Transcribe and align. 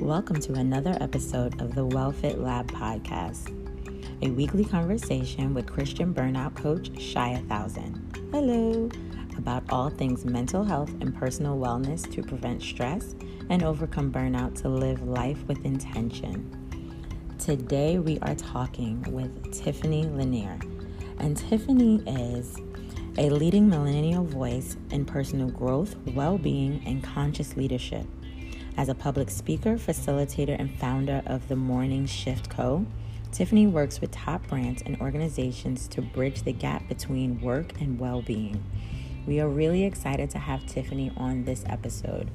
Welcome 0.00 0.40
to 0.42 0.52
another 0.52 0.94
episode 1.00 1.58
of 1.58 1.74
the 1.74 1.86
WellFit 1.86 2.38
Lab 2.38 2.70
podcast, 2.70 3.50
a 4.20 4.28
weekly 4.28 4.62
conversation 4.62 5.54
with 5.54 5.66
Christian 5.66 6.12
burnout 6.12 6.54
coach 6.54 6.90
Cheya 6.92 7.48
Thousand. 7.48 8.18
Hello, 8.30 8.90
about 9.38 9.64
all 9.70 9.88
things 9.88 10.26
mental 10.26 10.64
health 10.64 10.90
and 11.00 11.16
personal 11.16 11.58
wellness 11.58 12.08
to 12.12 12.22
prevent 12.22 12.60
stress 12.60 13.14
and 13.48 13.62
overcome 13.62 14.12
burnout 14.12 14.54
to 14.60 14.68
live 14.68 15.02
life 15.02 15.42
with 15.48 15.64
intention. 15.64 16.44
Today 17.38 17.98
we 17.98 18.18
are 18.18 18.34
talking 18.34 19.02
with 19.10 19.50
Tiffany 19.50 20.04
Lanier, 20.04 20.58
and 21.20 21.38
Tiffany 21.38 22.02
is 22.06 22.58
a 23.16 23.30
leading 23.30 23.66
millennial 23.66 24.24
voice 24.24 24.76
in 24.90 25.06
personal 25.06 25.48
growth, 25.48 25.96
well 26.08 26.36
being, 26.36 26.82
and 26.84 27.02
conscious 27.02 27.56
leadership. 27.56 28.06
As 28.76 28.90
a 28.90 28.94
public 28.94 29.30
speaker, 29.30 29.76
facilitator, 29.76 30.54
and 30.58 30.70
founder 30.78 31.22
of 31.24 31.48
the 31.48 31.56
Morning 31.56 32.04
Shift 32.04 32.50
Co., 32.50 32.84
Tiffany 33.32 33.66
works 33.66 34.02
with 34.02 34.10
top 34.10 34.46
brands 34.48 34.82
and 34.82 35.00
organizations 35.00 35.88
to 35.88 36.02
bridge 36.02 36.42
the 36.42 36.52
gap 36.52 36.86
between 36.86 37.40
work 37.40 37.80
and 37.80 37.98
well 37.98 38.20
being. 38.20 38.62
We 39.26 39.40
are 39.40 39.48
really 39.48 39.84
excited 39.84 40.28
to 40.30 40.38
have 40.38 40.66
Tiffany 40.66 41.10
on 41.16 41.44
this 41.44 41.64
episode. 41.66 42.30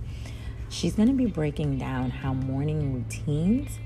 She's 0.68 0.96
going 0.96 1.10
to 1.10 1.14
be 1.14 1.28
breaking 1.28 1.78
down 1.78 2.10
how 2.10 2.34
morning 2.34 2.92
routines 2.92 3.80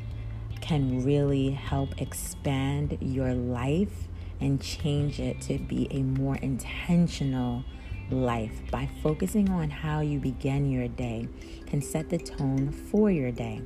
can 0.61 1.03
really 1.03 1.51
help 1.51 2.01
expand 2.01 2.97
your 3.01 3.33
life 3.33 4.07
and 4.39 4.61
change 4.61 5.19
it 5.19 5.41
to 5.41 5.59
be 5.59 5.89
a 5.91 6.03
more 6.03 6.37
intentional 6.37 7.65
life 8.11 8.51
by 8.71 8.87
focusing 9.01 9.49
on 9.49 9.69
how 9.69 9.99
you 9.99 10.19
begin 10.19 10.69
your 10.69 10.87
day 10.87 11.27
can 11.65 11.81
set 11.81 12.09
the 12.09 12.17
tone 12.17 12.71
for 12.71 13.11
your 13.11 13.31
day. 13.31 13.61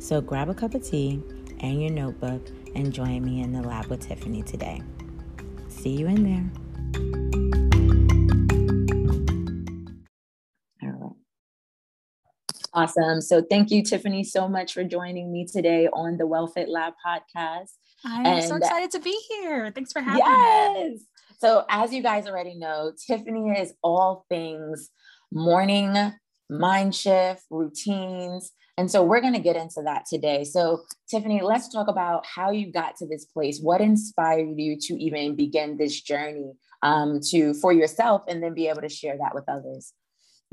So 0.00 0.20
grab 0.20 0.48
a 0.48 0.54
cup 0.54 0.74
of 0.74 0.84
tea 0.84 1.22
and 1.60 1.80
your 1.80 1.92
notebook 1.92 2.48
and 2.74 2.92
join 2.92 3.24
me 3.24 3.42
in 3.42 3.52
the 3.52 3.62
lab 3.62 3.86
with 3.86 4.06
Tiffany 4.06 4.42
today. 4.42 4.82
See 5.68 5.90
you 5.90 6.06
in 6.06 6.24
there. 6.24 6.50
All 10.82 10.90
right. 10.90 11.12
Awesome. 12.72 13.20
So 13.20 13.42
thank 13.48 13.70
you, 13.70 13.82
Tiffany, 13.82 14.24
so 14.24 14.48
much 14.48 14.72
for 14.72 14.84
joining 14.84 15.32
me 15.32 15.46
today 15.46 15.88
on 15.88 16.16
the 16.16 16.24
WellFit 16.24 16.68
Lab 16.68 16.94
podcast. 17.04 17.70
I'm 18.04 18.26
and 18.26 18.44
so 18.44 18.56
excited 18.56 18.90
to 18.90 19.00
be 19.00 19.16
here. 19.30 19.72
Thanks 19.74 19.92
for 19.92 20.00
having 20.00 20.22
yes. 20.24 20.90
me. 20.90 21.00
So, 21.38 21.64
as 21.68 21.92
you 21.92 22.02
guys 22.02 22.26
already 22.26 22.54
know, 22.54 22.92
Tiffany 23.06 23.50
is 23.50 23.74
all 23.82 24.24
things 24.28 24.90
morning, 25.32 25.94
mind 26.48 26.94
shift, 26.94 27.42
routines. 27.50 28.52
And 28.76 28.90
so, 28.90 29.02
we're 29.02 29.20
going 29.20 29.34
to 29.34 29.40
get 29.40 29.56
into 29.56 29.82
that 29.84 30.04
today. 30.08 30.44
So, 30.44 30.82
Tiffany, 31.10 31.40
let's 31.42 31.68
talk 31.68 31.88
about 31.88 32.24
how 32.26 32.50
you 32.50 32.72
got 32.72 32.96
to 32.96 33.06
this 33.06 33.24
place. 33.24 33.60
What 33.60 33.80
inspired 33.80 34.58
you 34.58 34.78
to 34.80 34.94
even 34.94 35.36
begin 35.36 35.76
this 35.76 36.00
journey 36.00 36.52
um, 36.82 37.20
to 37.30 37.54
for 37.54 37.72
yourself 37.72 38.22
and 38.28 38.42
then 38.42 38.54
be 38.54 38.68
able 38.68 38.82
to 38.82 38.88
share 38.88 39.16
that 39.18 39.34
with 39.34 39.44
others? 39.48 39.92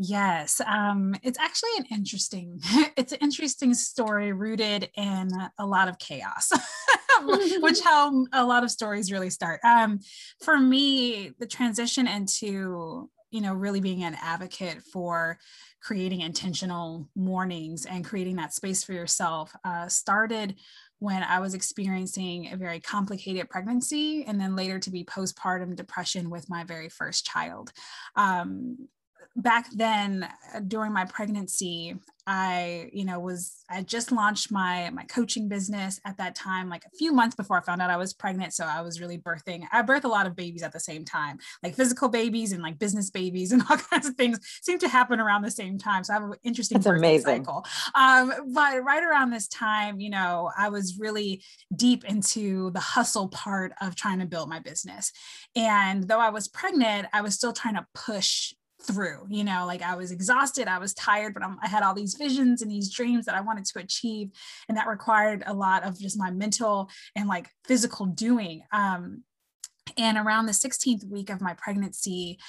Yes, 0.03 0.61
um, 0.65 1.13
it's 1.21 1.37
actually 1.37 1.69
an 1.77 1.85
interesting, 1.91 2.59
it's 2.97 3.11
an 3.11 3.19
interesting 3.21 3.75
story 3.75 4.33
rooted 4.33 4.89
in 4.95 5.29
a 5.59 5.65
lot 5.65 5.89
of 5.89 5.99
chaos, 5.99 6.51
which 7.61 7.81
how 7.81 8.25
a 8.33 8.45
lot 8.45 8.63
of 8.63 8.71
stories 8.71 9.11
really 9.11 9.29
start. 9.29 9.59
Um, 9.63 9.99
for 10.43 10.59
me, 10.59 11.31
the 11.39 11.47
transition 11.47 12.07
into 12.07 13.09
you 13.31 13.41
know 13.41 13.53
really 13.53 13.79
being 13.79 14.03
an 14.03 14.17
advocate 14.21 14.81
for 14.81 15.37
creating 15.81 16.21
intentional 16.21 17.09
mornings 17.15 17.85
and 17.85 18.05
creating 18.05 18.35
that 18.35 18.53
space 18.53 18.83
for 18.83 18.93
yourself 18.93 19.51
uh, 19.63 19.87
started 19.87 20.55
when 20.99 21.23
I 21.23 21.39
was 21.39 21.55
experiencing 21.55 22.51
a 22.51 22.57
very 22.57 22.79
complicated 22.79 23.49
pregnancy 23.49 24.23
and 24.25 24.39
then 24.39 24.55
later 24.55 24.77
to 24.77 24.91
be 24.91 25.03
postpartum 25.03 25.75
depression 25.75 26.29
with 26.29 26.47
my 26.47 26.63
very 26.63 26.89
first 26.89 27.25
child. 27.25 27.71
Um, 28.15 28.87
back 29.35 29.67
then 29.71 30.27
uh, 30.53 30.59
during 30.59 30.91
my 30.91 31.05
pregnancy 31.05 31.95
i 32.27 32.89
you 32.93 33.03
know 33.03 33.19
was 33.19 33.63
i 33.69 33.81
just 33.81 34.11
launched 34.11 34.51
my 34.51 34.89
my 34.91 35.03
coaching 35.05 35.47
business 35.47 35.99
at 36.05 36.17
that 36.17 36.35
time 36.35 36.69
like 36.69 36.83
a 36.85 36.97
few 36.97 37.11
months 37.11 37.35
before 37.35 37.57
i 37.57 37.61
found 37.61 37.81
out 37.81 37.89
i 37.89 37.97
was 37.97 38.13
pregnant 38.13 38.53
so 38.53 38.63
i 38.65 38.81
was 38.81 39.01
really 39.01 39.17
birthing 39.17 39.63
i 39.71 39.81
birthed 39.81 40.03
a 40.03 40.07
lot 40.07 40.27
of 40.27 40.35
babies 40.35 40.61
at 40.61 40.71
the 40.71 40.79
same 40.79 41.03
time 41.03 41.39
like 41.63 41.73
physical 41.73 42.09
babies 42.09 42.51
and 42.51 42.61
like 42.61 42.77
business 42.77 43.09
babies 43.09 43.51
and 43.51 43.63
all 43.69 43.77
kinds 43.77 44.07
of 44.07 44.15
things 44.15 44.39
seem 44.61 44.77
to 44.77 44.87
happen 44.87 45.19
around 45.19 45.41
the 45.41 45.49
same 45.49 45.77
time 45.77 46.03
so 46.03 46.13
i 46.13 46.19
have 46.19 46.29
an 46.29 46.35
interesting 46.43 46.77
That's 46.79 46.97
amazing. 46.97 47.25
cycle 47.25 47.65
um, 47.95 48.31
but 48.53 48.83
right 48.83 49.03
around 49.03 49.31
this 49.31 49.47
time 49.47 49.99
you 49.99 50.09
know 50.09 50.51
i 50.55 50.69
was 50.69 50.99
really 50.99 51.43
deep 51.75 52.05
into 52.05 52.69
the 52.71 52.79
hustle 52.79 53.29
part 53.29 53.71
of 53.81 53.95
trying 53.95 54.19
to 54.19 54.25
build 54.25 54.47
my 54.47 54.59
business 54.59 55.11
and 55.55 56.07
though 56.07 56.19
i 56.19 56.29
was 56.29 56.47
pregnant 56.47 57.07
i 57.13 57.21
was 57.21 57.33
still 57.33 57.53
trying 57.53 57.75
to 57.75 57.87
push 57.95 58.53
through 58.83 59.25
you 59.29 59.43
know 59.43 59.65
like 59.65 59.81
i 59.81 59.95
was 59.95 60.11
exhausted 60.11 60.67
i 60.67 60.77
was 60.77 60.93
tired 60.93 61.33
but 61.33 61.43
I'm, 61.43 61.57
i 61.61 61.67
had 61.67 61.83
all 61.83 61.93
these 61.93 62.15
visions 62.15 62.61
and 62.61 62.71
these 62.71 62.91
dreams 62.93 63.25
that 63.25 63.35
i 63.35 63.41
wanted 63.41 63.65
to 63.65 63.79
achieve 63.79 64.31
and 64.67 64.77
that 64.77 64.87
required 64.87 65.43
a 65.45 65.53
lot 65.53 65.83
of 65.83 65.99
just 65.99 66.17
my 66.17 66.31
mental 66.31 66.89
and 67.15 67.27
like 67.27 67.49
physical 67.65 68.05
doing 68.05 68.63
um, 68.71 69.23
and 69.97 70.17
around 70.17 70.45
the 70.45 70.51
16th 70.51 71.09
week 71.09 71.29
of 71.29 71.41
my 71.41 71.53
pregnancy 71.53 72.39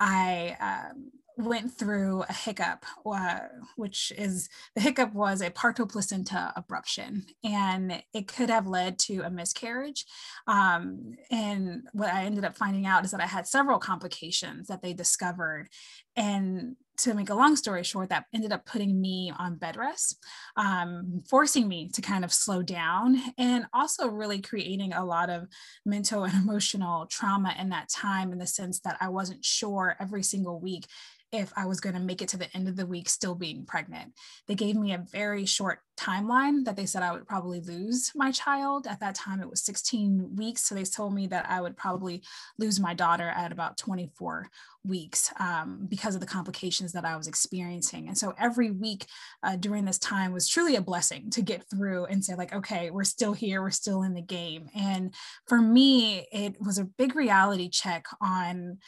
i 0.00 0.56
um, 0.60 1.10
went 1.38 1.72
through 1.72 2.24
a 2.28 2.32
hiccup, 2.32 2.84
uh, 3.06 3.38
which 3.76 4.12
is 4.18 4.48
the 4.74 4.80
hiccup 4.80 5.14
was 5.14 5.40
a 5.40 5.50
partial 5.50 5.86
placenta 5.86 6.52
abruption, 6.56 7.24
and 7.44 8.02
it 8.12 8.26
could 8.26 8.50
have 8.50 8.66
led 8.66 8.98
to 8.98 9.20
a 9.20 9.30
miscarriage. 9.30 10.04
Um, 10.46 11.14
and 11.30 11.88
what 11.92 12.12
I 12.12 12.24
ended 12.24 12.44
up 12.44 12.56
finding 12.56 12.86
out 12.86 13.04
is 13.04 13.12
that 13.12 13.20
I 13.20 13.26
had 13.26 13.46
several 13.46 13.78
complications 13.78 14.66
that 14.66 14.82
they 14.82 14.92
discovered, 14.92 15.68
and 16.16 16.76
to 16.98 17.14
make 17.14 17.30
a 17.30 17.34
long 17.34 17.56
story 17.56 17.82
short, 17.82 18.10
that 18.10 18.26
ended 18.34 18.52
up 18.52 18.66
putting 18.66 19.00
me 19.00 19.32
on 19.38 19.56
bed 19.56 19.76
rest, 19.76 20.22
um, 20.56 21.22
forcing 21.28 21.68
me 21.68 21.88
to 21.94 22.02
kind 22.02 22.24
of 22.24 22.32
slow 22.32 22.62
down, 22.62 23.20
and 23.36 23.66
also 23.72 24.08
really 24.08 24.40
creating 24.40 24.92
a 24.92 25.04
lot 25.04 25.30
of 25.30 25.46
mental 25.84 26.24
and 26.24 26.34
emotional 26.42 27.06
trauma 27.06 27.54
in 27.58 27.70
that 27.70 27.88
time 27.88 28.32
in 28.32 28.38
the 28.38 28.46
sense 28.46 28.80
that 28.80 28.96
I 29.00 29.08
wasn't 29.08 29.44
sure 29.44 29.96
every 30.00 30.22
single 30.22 30.60
week 30.60 30.86
if 31.32 31.52
I 31.56 31.66
was 31.66 31.80
going 31.80 31.94
to 31.94 32.00
make 32.00 32.22
it 32.22 32.28
to 32.30 32.36
the 32.38 32.54
end 32.56 32.68
of 32.68 32.76
the 32.76 32.86
week 32.86 33.08
still 33.08 33.34
being 33.34 33.66
pregnant. 33.66 34.14
They 34.46 34.54
gave 34.54 34.76
me 34.76 34.94
a 34.94 35.04
very 35.12 35.44
short 35.44 35.80
timeline 35.98 36.64
that 36.64 36.76
they 36.76 36.86
said 36.86 37.02
I 37.02 37.12
would 37.12 37.26
probably 37.26 37.60
lose 37.60 38.12
my 38.14 38.30
child. 38.30 38.86
At 38.86 39.00
that 39.00 39.14
time, 39.14 39.40
it 39.40 39.50
was 39.50 39.62
16 39.62 40.36
weeks. 40.36 40.64
So 40.64 40.74
they 40.74 40.84
told 40.84 41.12
me 41.12 41.26
that 41.26 41.50
I 41.50 41.60
would 41.60 41.76
probably 41.76 42.22
lose 42.58 42.78
my 42.78 42.94
daughter 42.94 43.28
at 43.28 43.52
about 43.52 43.76
24 43.76 44.48
weeks 44.84 45.32
um, 45.40 45.86
because 45.88 46.14
of 46.14 46.20
the 46.20 46.26
complications 46.26 46.92
that 46.92 47.04
I 47.04 47.16
was 47.16 47.26
experiencing. 47.26 48.08
And 48.08 48.16
so 48.16 48.34
every 48.38 48.70
week 48.70 49.06
uh, 49.42 49.56
during 49.56 49.84
this 49.84 49.98
time 49.98 50.32
was 50.32 50.48
truly 50.48 50.76
a 50.76 50.80
blessing 50.80 51.30
to 51.30 51.42
get 51.42 51.68
through 51.68 52.06
and 52.06 52.24
say, 52.24 52.34
like, 52.34 52.54
okay, 52.54 52.90
we're 52.90 53.04
still 53.04 53.32
here, 53.32 53.60
we're 53.60 53.70
still 53.70 54.02
in 54.02 54.14
the 54.14 54.22
game. 54.22 54.68
And 54.74 55.12
for 55.46 55.60
me, 55.60 56.26
it 56.32 56.56
was 56.60 56.78
a 56.78 56.84
big 56.84 57.16
reality 57.16 57.68
check 57.68 58.06
on 58.20 58.78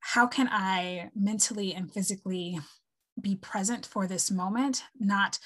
how 0.00 0.26
can 0.26 0.48
I 0.50 1.10
mentally 1.14 1.74
and 1.74 1.92
physically 1.92 2.58
be 3.20 3.36
present 3.36 3.86
for 3.86 4.06
this 4.06 4.30
moment, 4.30 4.84
not 4.98 5.38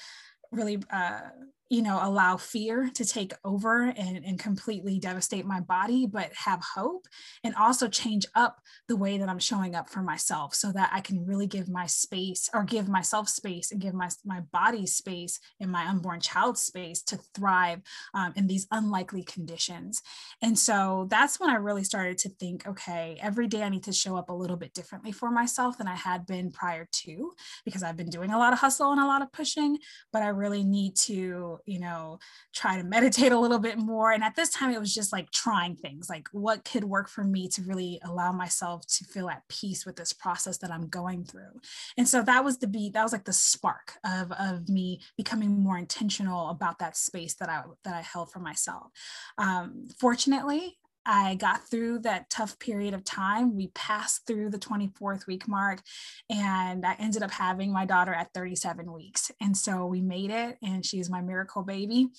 really 0.51 0.79
uh, 0.91 1.21
you 1.69 1.81
know 1.81 1.99
allow 2.01 2.37
fear 2.37 2.89
to 2.93 3.05
take 3.05 3.33
over 3.43 3.83
and, 3.83 4.23
and 4.25 4.39
completely 4.39 4.99
devastate 4.99 5.45
my 5.45 5.59
body 5.59 6.05
but 6.05 6.31
have 6.33 6.61
hope 6.75 7.05
and 7.43 7.55
also 7.55 7.87
change 7.87 8.25
up 8.35 8.59
the 8.87 8.95
way 8.95 9.17
that 9.17 9.29
i'm 9.29 9.39
showing 9.39 9.75
up 9.75 9.89
for 9.89 10.01
myself 10.01 10.53
so 10.53 10.71
that 10.71 10.89
i 10.93 11.01
can 11.01 11.25
really 11.25 11.47
give 11.47 11.69
my 11.69 11.85
space 11.85 12.49
or 12.53 12.63
give 12.63 12.87
myself 12.87 13.27
space 13.29 13.71
and 13.71 13.81
give 13.81 13.93
my, 13.93 14.09
my 14.25 14.41
body 14.51 14.85
space 14.85 15.39
and 15.59 15.71
my 15.71 15.85
unborn 15.87 16.19
child 16.19 16.57
space 16.57 17.01
to 17.01 17.17
thrive 17.33 17.81
um, 18.13 18.33
in 18.35 18.47
these 18.47 18.67
unlikely 18.71 19.23
conditions. 19.23 20.01
And 20.41 20.57
so 20.57 21.07
that's 21.09 21.39
when 21.39 21.49
i 21.49 21.55
really 21.55 21.83
started 21.83 22.17
to 22.17 22.29
think 22.29 22.67
okay 22.67 23.17
every 23.21 23.47
day 23.47 23.63
i 23.63 23.69
need 23.69 23.83
to 23.83 23.91
show 23.91 24.15
up 24.15 24.29
a 24.29 24.33
little 24.33 24.57
bit 24.57 24.73
differently 24.73 25.11
for 25.11 25.29
myself 25.31 25.77
than 25.77 25.87
i 25.87 25.95
had 25.95 26.25
been 26.25 26.51
prior 26.51 26.87
to 26.91 27.31
because 27.65 27.83
i've 27.83 27.97
been 27.97 28.09
doing 28.09 28.31
a 28.31 28.37
lot 28.37 28.53
of 28.53 28.59
hustle 28.59 28.91
and 28.91 29.01
a 29.01 29.05
lot 29.05 29.21
of 29.21 29.31
pushing 29.31 29.77
but 30.11 30.21
i 30.21 30.27
really 30.27 30.63
need 30.63 30.95
to 30.95 31.58
you 31.65 31.79
know, 31.79 32.19
try 32.53 32.77
to 32.77 32.83
meditate 32.83 33.31
a 33.31 33.39
little 33.39 33.59
bit 33.59 33.77
more. 33.77 34.11
And 34.11 34.23
at 34.23 34.35
this 34.35 34.49
time, 34.49 34.71
it 34.71 34.79
was 34.79 34.93
just 34.93 35.11
like 35.11 35.31
trying 35.31 35.75
things 35.75 36.09
like 36.09 36.27
what 36.31 36.65
could 36.65 36.83
work 36.83 37.09
for 37.09 37.23
me 37.23 37.47
to 37.49 37.61
really 37.63 37.99
allow 38.03 38.31
myself 38.31 38.85
to 38.87 39.05
feel 39.05 39.29
at 39.29 39.47
peace 39.47 39.85
with 39.85 39.95
this 39.95 40.13
process 40.13 40.57
that 40.59 40.71
I'm 40.71 40.87
going 40.87 41.23
through. 41.23 41.61
And 41.97 42.07
so 42.07 42.21
that 42.23 42.43
was 42.43 42.57
the 42.57 42.67
beat, 42.67 42.93
that 42.93 43.03
was 43.03 43.13
like 43.13 43.25
the 43.25 43.33
spark 43.33 43.93
of, 44.05 44.31
of 44.33 44.69
me 44.69 45.01
becoming 45.17 45.61
more 45.61 45.77
intentional 45.77 46.49
about 46.49 46.79
that 46.79 46.97
space 46.97 47.35
that 47.35 47.49
I 47.49 47.63
that 47.83 47.95
I 47.95 48.01
held 48.01 48.31
for 48.31 48.39
myself. 48.39 48.91
Um, 49.37 49.87
fortunately, 49.99 50.77
I 51.11 51.33
got 51.33 51.67
through 51.67 51.99
that 51.99 52.29
tough 52.29 52.59
period 52.59 52.93
of 52.93 53.03
time. 53.03 53.55
We 53.55 53.69
passed 53.69 54.27
through 54.27 54.51
the 54.51 54.59
24th 54.59 55.25
week 55.25 55.47
mark, 55.47 55.81
and 56.29 56.85
I 56.85 56.93
ended 56.99 57.23
up 57.23 57.31
having 57.31 57.73
my 57.73 57.83
daughter 57.83 58.13
at 58.13 58.31
37 58.35 58.93
weeks. 58.93 59.31
And 59.41 59.57
so 59.57 59.87
we 59.87 60.01
made 60.01 60.29
it, 60.29 60.59
and 60.61 60.85
she's 60.85 61.09
my 61.09 61.21
miracle 61.21 61.63
baby. 61.63 62.09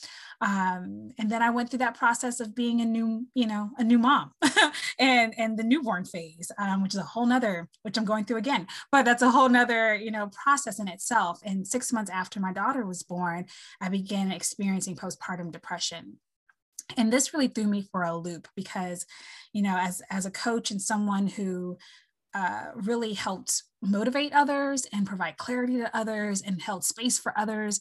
Um, 0.41 1.13
and 1.21 1.31
then 1.31 1.41
I 1.41 1.51
went 1.51 1.71
through 1.71 1.79
that 1.79 1.97
process 1.97 2.41
of 2.41 2.57
being 2.57 2.81
a 2.81 2.85
new, 2.85 3.29
you 3.33 3.47
know, 3.47 3.71
a 3.79 3.85
new 3.85 3.99
mom, 3.99 4.33
and 4.99 5.35
and 5.39 5.57
the 5.57 5.63
newborn 5.63 6.05
phase, 6.05 6.51
um, 6.59 6.83
which 6.83 6.95
is 6.95 7.01
a 7.01 7.05
whole 7.05 7.27
nother, 7.27 7.69
which 7.83 7.97
I'm 7.97 8.05
going 8.05 8.25
through 8.25 8.39
again. 8.39 8.67
But 8.91 9.05
that's 9.05 9.23
a 9.23 9.31
whole 9.31 9.49
nother, 9.49 9.95
you 9.95 10.11
know, 10.11 10.31
process 10.45 10.81
in 10.81 10.89
itself. 10.89 11.39
And 11.45 11.65
six 11.65 11.93
months 11.93 12.11
after 12.11 12.41
my 12.41 12.53
daughter 12.53 12.85
was 12.85 13.05
born, 13.05 13.47
I 13.81 13.89
began 13.89 14.33
experiencing 14.33 14.97
postpartum 14.97 15.53
depression 15.53 16.19
and 16.97 17.13
this 17.13 17.33
really 17.33 17.49
threw 17.49 17.67
me 17.67 17.83
for 17.91 18.03
a 18.03 18.17
loop 18.17 18.49
because 18.55 19.07
you 19.53 19.63
know 19.63 19.77
as 19.79 20.03
as 20.11 20.27
a 20.27 20.31
coach 20.31 20.71
and 20.71 20.81
someone 20.81 21.27
who 21.27 21.77
uh, 22.33 22.67
really 22.77 23.13
helped 23.13 23.65
motivate 23.83 24.33
others 24.33 24.87
and 24.93 25.07
provide 25.07 25.37
clarity 25.37 25.79
to 25.79 25.97
others 25.97 26.43
and 26.43 26.63
held 26.63 26.85
space 26.85 27.19
for 27.19 27.37
others 27.37 27.81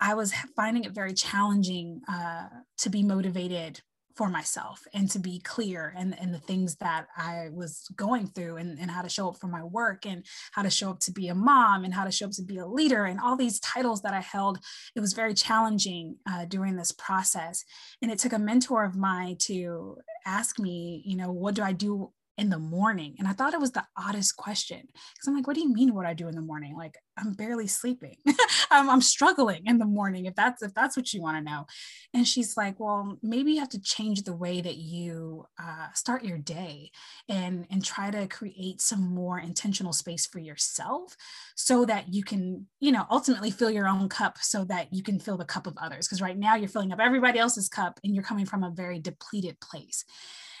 i 0.00 0.14
was 0.14 0.32
finding 0.54 0.84
it 0.84 0.92
very 0.92 1.12
challenging 1.12 2.00
uh, 2.08 2.48
to 2.76 2.90
be 2.90 3.02
motivated 3.02 3.80
for 4.18 4.28
myself 4.28 4.84
and 4.92 5.08
to 5.08 5.20
be 5.20 5.38
clear 5.38 5.94
and, 5.96 6.18
and 6.20 6.34
the 6.34 6.40
things 6.40 6.74
that 6.76 7.06
I 7.16 7.50
was 7.52 7.86
going 7.94 8.26
through 8.26 8.56
and, 8.56 8.76
and 8.76 8.90
how 8.90 9.00
to 9.00 9.08
show 9.08 9.28
up 9.28 9.38
for 9.38 9.46
my 9.46 9.62
work 9.62 10.06
and 10.06 10.26
how 10.50 10.62
to 10.62 10.70
show 10.70 10.90
up 10.90 10.98
to 11.00 11.12
be 11.12 11.28
a 11.28 11.36
mom 11.36 11.84
and 11.84 11.94
how 11.94 12.04
to 12.04 12.10
show 12.10 12.26
up 12.26 12.32
to 12.32 12.42
be 12.42 12.58
a 12.58 12.66
leader 12.66 13.04
and 13.04 13.20
all 13.20 13.36
these 13.36 13.60
titles 13.60 14.02
that 14.02 14.14
I 14.14 14.20
held. 14.20 14.58
It 14.96 15.00
was 15.00 15.12
very 15.12 15.34
challenging 15.34 16.16
uh, 16.28 16.46
during 16.46 16.74
this 16.74 16.90
process. 16.90 17.64
And 18.02 18.10
it 18.10 18.18
took 18.18 18.32
a 18.32 18.40
mentor 18.40 18.84
of 18.84 18.96
mine 18.96 19.36
to 19.42 19.98
ask 20.26 20.58
me, 20.58 21.00
you 21.06 21.16
know, 21.16 21.30
what 21.30 21.54
do 21.54 21.62
I 21.62 21.70
do 21.70 22.10
in 22.38 22.50
the 22.50 22.58
morning? 22.58 23.16
And 23.18 23.26
I 23.26 23.32
thought 23.32 23.52
it 23.52 23.60
was 23.60 23.72
the 23.72 23.84
oddest 23.96 24.36
question 24.36 24.80
because 24.80 25.26
I'm 25.26 25.34
like, 25.34 25.46
what 25.46 25.54
do 25.54 25.60
you 25.60 25.72
mean 25.72 25.94
what 25.94 26.06
I 26.06 26.14
do 26.14 26.28
in 26.28 26.36
the 26.36 26.40
morning? 26.40 26.76
Like 26.76 26.94
I'm 27.18 27.32
barely 27.32 27.66
sleeping. 27.66 28.16
I'm, 28.70 28.88
I'm, 28.88 29.02
struggling 29.02 29.66
in 29.66 29.78
the 29.78 29.84
morning 29.84 30.26
if 30.26 30.34
that's 30.34 30.62
if 30.62 30.72
that's 30.74 30.96
what 30.96 31.12
you 31.12 31.20
want 31.20 31.36
to 31.36 31.50
know. 31.50 31.66
And 32.14 32.26
she's 32.26 32.56
like, 32.56 32.78
well, 32.78 33.18
maybe 33.22 33.52
you 33.52 33.60
have 33.60 33.68
to 33.70 33.80
change 33.80 34.22
the 34.22 34.36
way 34.36 34.60
that 34.60 34.76
you 34.76 35.46
uh, 35.60 35.88
start 35.94 36.24
your 36.24 36.38
day 36.38 36.92
and 37.28 37.66
and 37.70 37.84
try 37.84 38.10
to 38.10 38.26
create 38.28 38.80
some 38.80 39.02
more 39.14 39.38
intentional 39.40 39.92
space 39.92 40.26
for 40.26 40.38
yourself 40.38 41.16
so 41.56 41.84
that 41.86 42.12
you 42.12 42.22
can, 42.22 42.66
you 42.80 42.92
know, 42.92 43.04
ultimately 43.10 43.50
fill 43.50 43.70
your 43.70 43.88
own 43.88 44.08
cup 44.08 44.38
so 44.40 44.64
that 44.64 44.92
you 44.92 45.02
can 45.02 45.18
fill 45.18 45.36
the 45.36 45.44
cup 45.44 45.66
of 45.66 45.76
others. 45.78 46.06
Because 46.06 46.22
right 46.22 46.38
now 46.38 46.54
you're 46.54 46.68
filling 46.68 46.92
up 46.92 47.00
everybody 47.00 47.38
else's 47.38 47.68
cup 47.68 47.98
and 48.04 48.14
you're 48.14 48.24
coming 48.24 48.46
from 48.46 48.62
a 48.62 48.70
very 48.70 49.00
depleted 49.00 49.58
place. 49.60 50.04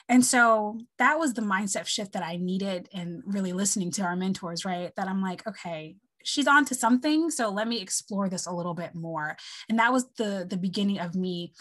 And 0.08 0.24
so 0.24 0.80
that 0.98 1.18
was 1.18 1.34
the 1.34 1.42
mindset 1.42 1.86
shift 1.86 2.12
that 2.12 2.22
I 2.22 2.36
needed 2.36 2.88
and 2.94 3.22
really 3.26 3.52
listening 3.52 3.90
to 3.92 4.02
our 4.02 4.16
mentors, 4.16 4.64
right? 4.64 4.92
That 4.96 5.08
I'm 5.08 5.22
like, 5.22 5.46
okay, 5.46 5.96
she's 6.24 6.46
on 6.46 6.64
to 6.66 6.74
something. 6.74 7.30
So 7.30 7.50
let 7.50 7.68
me 7.68 7.80
explore 7.80 8.28
this 8.28 8.46
a 8.46 8.52
little 8.52 8.74
bit 8.74 8.94
more. 8.94 9.36
And 9.68 9.78
that 9.78 9.92
was 9.92 10.06
the 10.16 10.46
the 10.48 10.56
beginning 10.56 10.98
of 10.98 11.14
me 11.14 11.52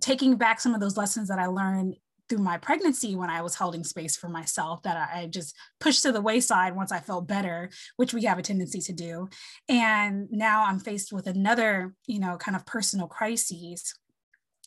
taking 0.00 0.36
back 0.36 0.60
some 0.60 0.74
of 0.74 0.80
those 0.80 0.96
lessons 0.96 1.28
that 1.28 1.38
I 1.38 1.46
learned 1.46 1.96
through 2.28 2.38
my 2.38 2.56
pregnancy 2.56 3.14
when 3.14 3.28
I 3.28 3.42
was 3.42 3.54
holding 3.54 3.84
space 3.84 4.16
for 4.16 4.28
myself 4.28 4.82
that 4.82 5.10
I 5.14 5.26
just 5.26 5.54
pushed 5.78 6.02
to 6.02 6.12
the 6.12 6.22
wayside 6.22 6.74
once 6.74 6.90
I 6.90 7.00
felt 7.00 7.28
better, 7.28 7.68
which 7.96 8.14
we 8.14 8.24
have 8.24 8.38
a 8.38 8.42
tendency 8.42 8.80
to 8.80 8.92
do. 8.92 9.28
And 9.68 10.28
now 10.30 10.64
I'm 10.64 10.78
faced 10.78 11.12
with 11.12 11.26
another, 11.26 11.94
you 12.06 12.18
know, 12.18 12.36
kind 12.38 12.56
of 12.56 12.64
personal 12.64 13.08
crises 13.08 13.94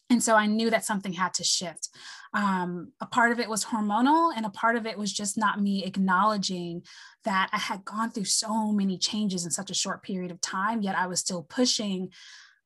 and 0.10 0.24
so 0.24 0.36
I 0.36 0.46
knew 0.46 0.70
that 0.70 0.86
something 0.86 1.14
had 1.14 1.34
to 1.36 1.44
shift. 1.44 1.90
Um, 2.34 2.92
a 3.02 3.06
part 3.06 3.32
of 3.32 3.40
it 3.40 3.50
was 3.50 3.66
hormonal, 3.66 4.32
and 4.36 4.46
a 4.46 4.50
part 4.50 4.76
of 4.76 4.86
it 4.86 4.98
was 4.98 5.12
just 5.12 5.38
not 5.38 5.62
me 5.62 5.84
acknowledging 5.84 6.84
that 7.24 7.50
I 7.52 7.58
had 7.58 7.84
gone 7.84 8.12
through 8.12 8.26
so 8.26 8.72
many 8.72 8.98
changes 8.98 9.44
in 9.44 9.52
such 9.52 9.70
a 9.70 9.76
short 9.76 10.04
period 10.04 10.32
of 10.32 10.40
time, 10.40 10.82
yet 10.82 10.98
I 10.98 11.08
was 11.08 11.20
still 11.20 11.44
pushing 11.44 12.10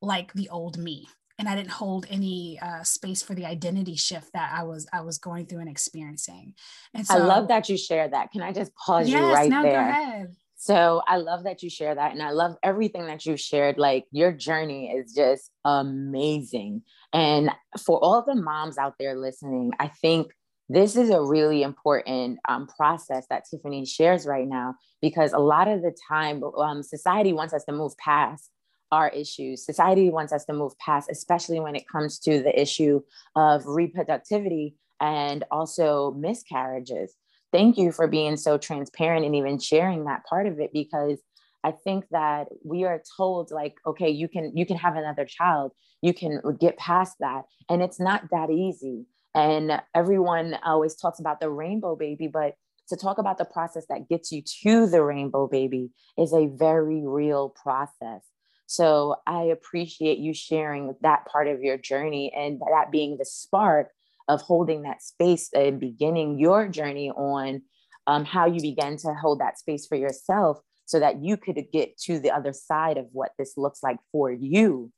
like 0.01 0.33
the 0.33 0.49
old 0.49 0.77
me. 0.77 1.07
And 1.39 1.49
I 1.49 1.55
didn't 1.55 1.71
hold 1.71 2.05
any 2.07 2.59
uh, 2.61 2.83
space 2.83 3.23
for 3.23 3.33
the 3.33 3.45
identity 3.45 3.95
shift 3.95 4.31
that 4.33 4.51
I 4.55 4.61
was 4.61 4.87
I 4.93 5.01
was 5.01 5.17
going 5.17 5.47
through 5.47 5.61
and 5.61 5.69
experiencing. 5.69 6.53
And 6.93 7.07
so, 7.07 7.15
I 7.15 7.17
love 7.17 7.47
that 7.47 7.67
you 7.67 7.77
share 7.77 8.07
that. 8.07 8.31
Can 8.31 8.43
I 8.43 8.51
just 8.51 8.75
pause 8.75 9.09
yes, 9.09 9.19
you 9.19 9.33
right 9.33 9.49
no, 9.49 9.63
there? 9.63 10.29
So 10.61 11.01
I 11.07 11.17
love 11.17 11.45
that 11.45 11.63
you 11.63 11.71
share 11.71 11.95
that. 11.95 12.11
And 12.11 12.21
I 12.21 12.29
love 12.29 12.55
everything 12.61 13.07
that 13.07 13.25
you 13.25 13.35
shared. 13.35 13.79
Like 13.79 14.05
your 14.11 14.31
journey 14.31 14.91
is 14.91 15.11
just 15.11 15.49
amazing. 15.65 16.83
And 17.13 17.51
for 17.85 18.03
all 18.03 18.23
the 18.23 18.35
moms 18.35 18.77
out 18.77 18.95
there 18.99 19.17
listening, 19.17 19.71
I 19.79 19.87
think 19.87 20.31
this 20.69 20.95
is 20.95 21.09
a 21.09 21.21
really 21.21 21.63
important 21.63 22.39
um, 22.47 22.67
process 22.67 23.25
that 23.29 23.43
Tiffany 23.49 23.85
shares 23.85 24.25
right 24.25 24.47
now 24.47 24.75
because 25.01 25.33
a 25.33 25.39
lot 25.39 25.67
of 25.67 25.81
the 25.81 25.93
time, 26.07 26.41
um, 26.57 26.81
society 26.81 27.33
wants 27.33 27.53
us 27.53 27.65
to 27.65 27.73
move 27.73 27.97
past 27.97 28.49
our 28.91 29.09
issues. 29.09 29.65
Society 29.65 30.09
wants 30.09 30.31
us 30.31 30.45
to 30.45 30.53
move 30.53 30.77
past, 30.79 31.09
especially 31.11 31.59
when 31.59 31.75
it 31.75 31.87
comes 31.87 32.19
to 32.19 32.41
the 32.41 32.59
issue 32.59 33.01
of 33.35 33.63
reproductivity 33.63 34.75
and 35.01 35.43
also 35.51 36.11
miscarriages 36.11 37.15
thank 37.51 37.77
you 37.77 37.91
for 37.91 38.07
being 38.07 38.37
so 38.37 38.57
transparent 38.57 39.25
and 39.25 39.35
even 39.35 39.59
sharing 39.59 40.05
that 40.05 40.25
part 40.25 40.47
of 40.47 40.59
it 40.59 40.71
because 40.73 41.19
I 41.63 41.71
think 41.71 42.05
that 42.11 42.47
we 42.63 42.85
are 42.85 43.01
told 43.17 43.51
like, 43.51 43.75
okay, 43.85 44.09
you 44.09 44.27
can 44.27 44.51
you 44.55 44.65
can 44.65 44.77
have 44.77 44.95
another 44.95 45.25
child, 45.25 45.71
you 46.01 46.13
can 46.13 46.41
get 46.59 46.77
past 46.77 47.17
that, 47.19 47.43
and 47.69 47.81
it's 47.81 47.99
not 47.99 48.29
that 48.31 48.49
easy. 48.49 49.05
And 49.33 49.81
everyone 49.95 50.57
always 50.65 50.95
talks 50.95 51.19
about 51.19 51.39
the 51.39 51.49
rainbow 51.49 51.95
baby, 51.95 52.27
but 52.27 52.55
to 52.89 52.97
talk 52.97 53.17
about 53.17 53.37
the 53.37 53.45
process 53.45 53.85
that 53.89 54.09
gets 54.09 54.31
you 54.31 54.41
to 54.63 54.87
the 54.87 55.03
rainbow 55.03 55.47
baby 55.47 55.91
is 56.17 56.33
a 56.33 56.47
very 56.47 57.01
real 57.05 57.49
process. 57.49 58.21
So 58.65 59.15
I 59.27 59.43
appreciate 59.43 60.17
you 60.17 60.33
sharing 60.33 60.95
that 61.01 61.25
part 61.25 61.47
of 61.47 61.61
your 61.61 61.77
journey 61.77 62.33
and 62.35 62.59
that 62.59 62.91
being 62.91 63.17
the 63.17 63.25
spark 63.25 63.89
of 64.27 64.41
holding 64.41 64.83
that 64.83 65.01
space 65.01 65.49
and 65.53 65.79
beginning 65.79 66.39
your 66.39 66.67
journey 66.67 67.09
on 67.11 67.61
um, 68.07 68.25
how 68.25 68.47
you 68.47 68.61
began 68.61 68.97
to 68.97 69.13
hold 69.13 69.39
that 69.39 69.59
space 69.59 69.85
for 69.87 69.95
yourself 69.95 70.59
so 70.91 70.99
that 70.99 71.23
you 71.23 71.37
could 71.37 71.57
get 71.71 71.97
to 71.97 72.19
the 72.19 72.31
other 72.31 72.51
side 72.51 72.97
of 72.97 73.05
what 73.13 73.31
this 73.39 73.53
looks 73.55 73.81
like 73.81 73.97
for 74.11 74.29
you. 74.29 74.91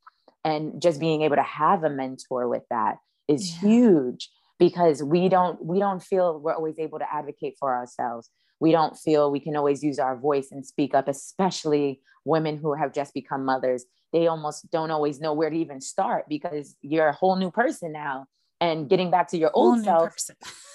And 0.43 0.81
just 0.81 0.99
being 0.99 1.21
able 1.21 1.35
to 1.35 1.43
have 1.43 1.83
a 1.83 1.89
mentor 1.89 2.49
with 2.49 2.63
that 2.71 2.95
is 3.27 3.51
yeah. 3.51 3.69
huge 3.69 4.29
because 4.57 5.03
we 5.03 5.29
don't 5.29 5.63
we 5.63 5.77
don't 5.77 6.01
feel 6.01 6.39
we're 6.39 6.55
always 6.55 6.79
able 6.79 6.97
to 6.97 7.05
advocate 7.13 7.57
for 7.59 7.75
ourselves. 7.75 8.31
We 8.59 8.71
don't 8.71 8.97
feel 8.97 9.31
we 9.31 9.39
can 9.39 9.55
always 9.55 9.83
use 9.83 9.99
our 9.99 10.17
voice 10.17 10.47
and 10.51 10.65
speak 10.65 10.95
up 10.95 11.07
especially 11.07 12.01
women 12.25 12.57
who 12.57 12.73
have 12.73 12.91
just 12.91 13.13
become 13.13 13.45
mothers. 13.45 13.85
They 14.13 14.25
almost 14.25 14.71
don't 14.71 14.89
always 14.89 15.21
know 15.21 15.33
where 15.33 15.51
to 15.51 15.55
even 15.55 15.79
start 15.79 16.25
because 16.27 16.75
you're 16.81 17.09
a 17.09 17.13
whole 17.13 17.35
new 17.35 17.51
person 17.51 17.91
now. 17.91 18.25
And 18.59 18.89
getting 18.89 19.11
back 19.11 19.27
to 19.29 19.37
your 19.37 19.51
old 19.53 19.83
self 19.83 20.15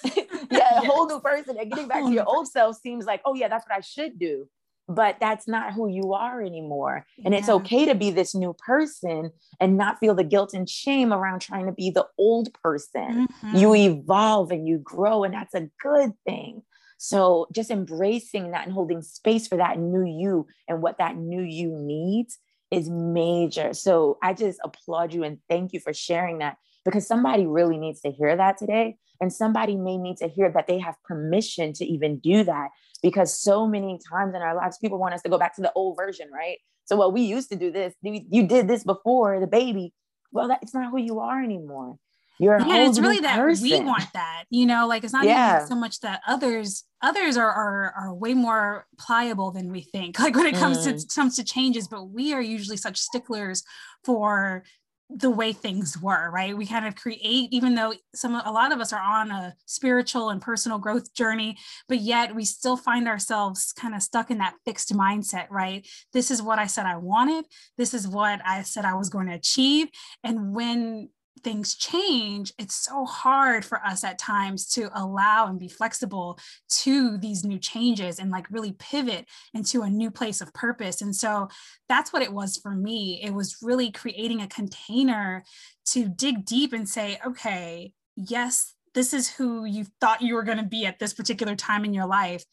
yeah 0.51 0.77
a 0.79 0.81
yes. 0.83 0.85
whole 0.85 1.07
new 1.07 1.19
person 1.19 1.57
and 1.57 1.69
getting 1.69 1.87
back 1.87 2.03
to 2.05 2.11
your 2.11 2.25
old 2.25 2.47
self 2.47 2.77
seems 2.77 3.05
like 3.05 3.21
oh 3.25 3.33
yeah 3.33 3.47
that's 3.47 3.65
what 3.67 3.75
i 3.75 3.81
should 3.81 4.19
do 4.19 4.47
but 4.89 5.17
that's 5.19 5.47
not 5.47 5.73
who 5.73 5.87
you 5.87 6.13
are 6.13 6.41
anymore 6.41 7.05
and 7.23 7.33
yeah. 7.33 7.39
it's 7.39 7.49
okay 7.49 7.85
to 7.85 7.95
be 7.95 8.09
this 8.09 8.33
new 8.33 8.53
person 8.53 9.31
and 9.59 9.77
not 9.77 9.99
feel 9.99 10.15
the 10.15 10.23
guilt 10.23 10.53
and 10.53 10.69
shame 10.69 11.13
around 11.13 11.39
trying 11.39 11.65
to 11.65 11.71
be 11.71 11.91
the 11.91 12.05
old 12.17 12.53
person 12.63 13.27
mm-hmm. 13.27 13.55
you 13.55 13.75
evolve 13.75 14.51
and 14.51 14.67
you 14.67 14.77
grow 14.79 15.23
and 15.23 15.33
that's 15.33 15.53
a 15.53 15.69
good 15.81 16.11
thing 16.25 16.61
so 16.99 17.47
just 17.55 17.71
embracing 17.71 18.51
that 18.51 18.65
and 18.65 18.73
holding 18.73 19.01
space 19.01 19.47
for 19.47 19.57
that 19.57 19.79
new 19.79 20.05
you 20.05 20.47
and 20.67 20.81
what 20.81 20.97
that 20.97 21.15
new 21.15 21.41
you 21.41 21.71
needs 21.73 22.37
is 22.71 22.89
major. 22.89 23.73
So 23.73 24.17
I 24.21 24.33
just 24.33 24.59
applaud 24.63 25.13
you 25.13 25.23
and 25.23 25.39
thank 25.49 25.73
you 25.73 25.79
for 25.79 25.93
sharing 25.93 26.39
that 26.39 26.57
because 26.85 27.07
somebody 27.07 27.45
really 27.45 27.77
needs 27.77 28.01
to 28.01 28.11
hear 28.11 28.35
that 28.35 28.57
today. 28.57 28.97
And 29.21 29.33
somebody 29.33 29.75
may 29.75 29.97
need 29.97 30.17
to 30.17 30.27
hear 30.27 30.49
that 30.51 30.67
they 30.67 30.79
have 30.79 30.95
permission 31.03 31.73
to 31.73 31.85
even 31.85 32.19
do 32.19 32.43
that 32.43 32.69
because 33.01 33.37
so 33.37 33.67
many 33.67 33.99
times 34.11 34.35
in 34.35 34.41
our 34.41 34.55
lives, 34.55 34.77
people 34.77 34.97
want 34.97 35.13
us 35.13 35.21
to 35.23 35.29
go 35.29 35.37
back 35.37 35.55
to 35.55 35.61
the 35.61 35.71
old 35.73 35.97
version, 35.97 36.29
right? 36.31 36.57
So, 36.85 36.97
well, 36.97 37.11
we 37.11 37.21
used 37.21 37.49
to 37.51 37.55
do 37.55 37.71
this. 37.71 37.93
You 38.01 38.47
did 38.47 38.67
this 38.67 38.83
before 38.83 39.39
the 39.39 39.47
baby. 39.47 39.93
Well, 40.31 40.47
that, 40.47 40.59
it's 40.61 40.73
not 40.73 40.91
who 40.91 40.97
you 40.97 41.19
are 41.19 41.41
anymore. 41.41 41.97
You're 42.39 42.57
yeah, 42.61 42.87
it's 42.87 42.99
really 42.99 43.19
that 43.19 43.37
person. 43.37 43.63
we 43.63 43.79
want 43.81 44.05
that, 44.13 44.45
you 44.49 44.65
know, 44.65 44.87
like 44.87 45.03
it's 45.03 45.11
not 45.11 45.25
yeah. 45.25 45.57
even 45.57 45.67
so 45.67 45.75
much 45.75 45.99
that 45.99 46.21
others 46.25 46.85
others 47.01 47.35
are, 47.35 47.51
are 47.51 47.93
are 47.97 48.13
way 48.13 48.33
more 48.33 48.87
pliable 48.97 49.51
than 49.51 49.71
we 49.73 49.81
think. 49.81 50.17
Like 50.29 50.35
when 50.35 50.45
it 50.45 50.55
comes 50.55 50.87
mm. 50.87 51.01
to 51.01 51.13
comes 51.13 51.35
to 51.35 51.43
changes, 51.43 51.89
but 51.89 52.05
we 52.05 52.33
are 52.33 52.41
usually 52.41 52.77
such 52.77 52.97
sticklers 52.97 53.63
for 54.05 54.63
the 55.09 55.29
way 55.29 55.51
things 55.51 55.97
were 55.99 56.29
right? 56.31 56.55
We 56.55 56.65
kind 56.65 56.85
of 56.85 56.95
create 56.95 57.49
even 57.51 57.75
though 57.75 57.93
some 58.13 58.35
a 58.35 58.51
lot 58.51 58.71
of 58.71 58.79
us 58.79 58.93
are 58.93 59.01
on 59.01 59.31
a 59.31 59.55
spiritual 59.65 60.29
and 60.29 60.41
personal 60.41 60.77
growth 60.77 61.13
journey 61.13 61.57
but 61.87 61.99
yet 61.99 62.35
we 62.35 62.45
still 62.45 62.77
find 62.77 63.07
ourselves 63.07 63.73
kind 63.73 63.95
of 63.95 64.03
stuck 64.03 64.29
in 64.29 64.37
that 64.37 64.55
fixed 64.65 64.93
mindset 64.93 65.47
right? 65.49 65.87
This 66.13 66.31
is 66.31 66.41
what 66.41 66.59
i 66.59 66.67
said 66.67 66.85
i 66.85 66.97
wanted. 66.97 67.45
This 67.77 67.93
is 67.93 68.07
what 68.07 68.41
i 68.45 68.61
said 68.61 68.85
i 68.85 68.93
was 68.93 69.09
going 69.09 69.27
to 69.27 69.33
achieve. 69.33 69.87
And 70.23 70.53
when 70.53 71.09
things 71.43 71.75
change, 71.75 72.53
it's 72.57 72.75
so 72.75 73.05
hard 73.05 73.65
for 73.65 73.83
us 73.85 74.03
at 74.03 74.19
times 74.19 74.67
to 74.71 74.89
allow 74.93 75.47
and 75.47 75.59
be 75.59 75.67
flexible 75.67 76.39
to 76.69 77.17
these 77.17 77.43
new 77.43 77.59
changes 77.59 78.19
and 78.19 78.31
like 78.31 78.49
really 78.51 78.73
pivot 78.73 79.27
into 79.53 79.81
a 79.81 79.89
new 79.89 80.11
place 80.11 80.41
of 80.41 80.53
purpose. 80.53 81.01
And 81.01 81.15
so 81.15 81.49
that's 81.87 82.13
what 82.13 82.21
it 82.21 82.33
was 82.33 82.57
for 82.57 82.71
me. 82.71 83.21
It 83.23 83.33
was 83.33 83.57
really 83.61 83.91
creating 83.91 84.41
a 84.41 84.47
container 84.47 85.43
to 85.87 86.07
dig 86.07 86.45
deep 86.45 86.73
and 86.73 86.87
say, 86.87 87.19
okay, 87.25 87.93
yes, 88.15 88.73
this 88.93 89.13
is 89.13 89.29
who 89.29 89.65
you 89.65 89.85
thought 90.01 90.21
you 90.21 90.35
were 90.35 90.43
going 90.43 90.57
to 90.57 90.63
be 90.63 90.85
at 90.85 90.99
this 90.99 91.13
particular 91.13 91.55
time 91.55 91.85
in 91.85 91.93
your 91.93 92.07
life. 92.07 92.43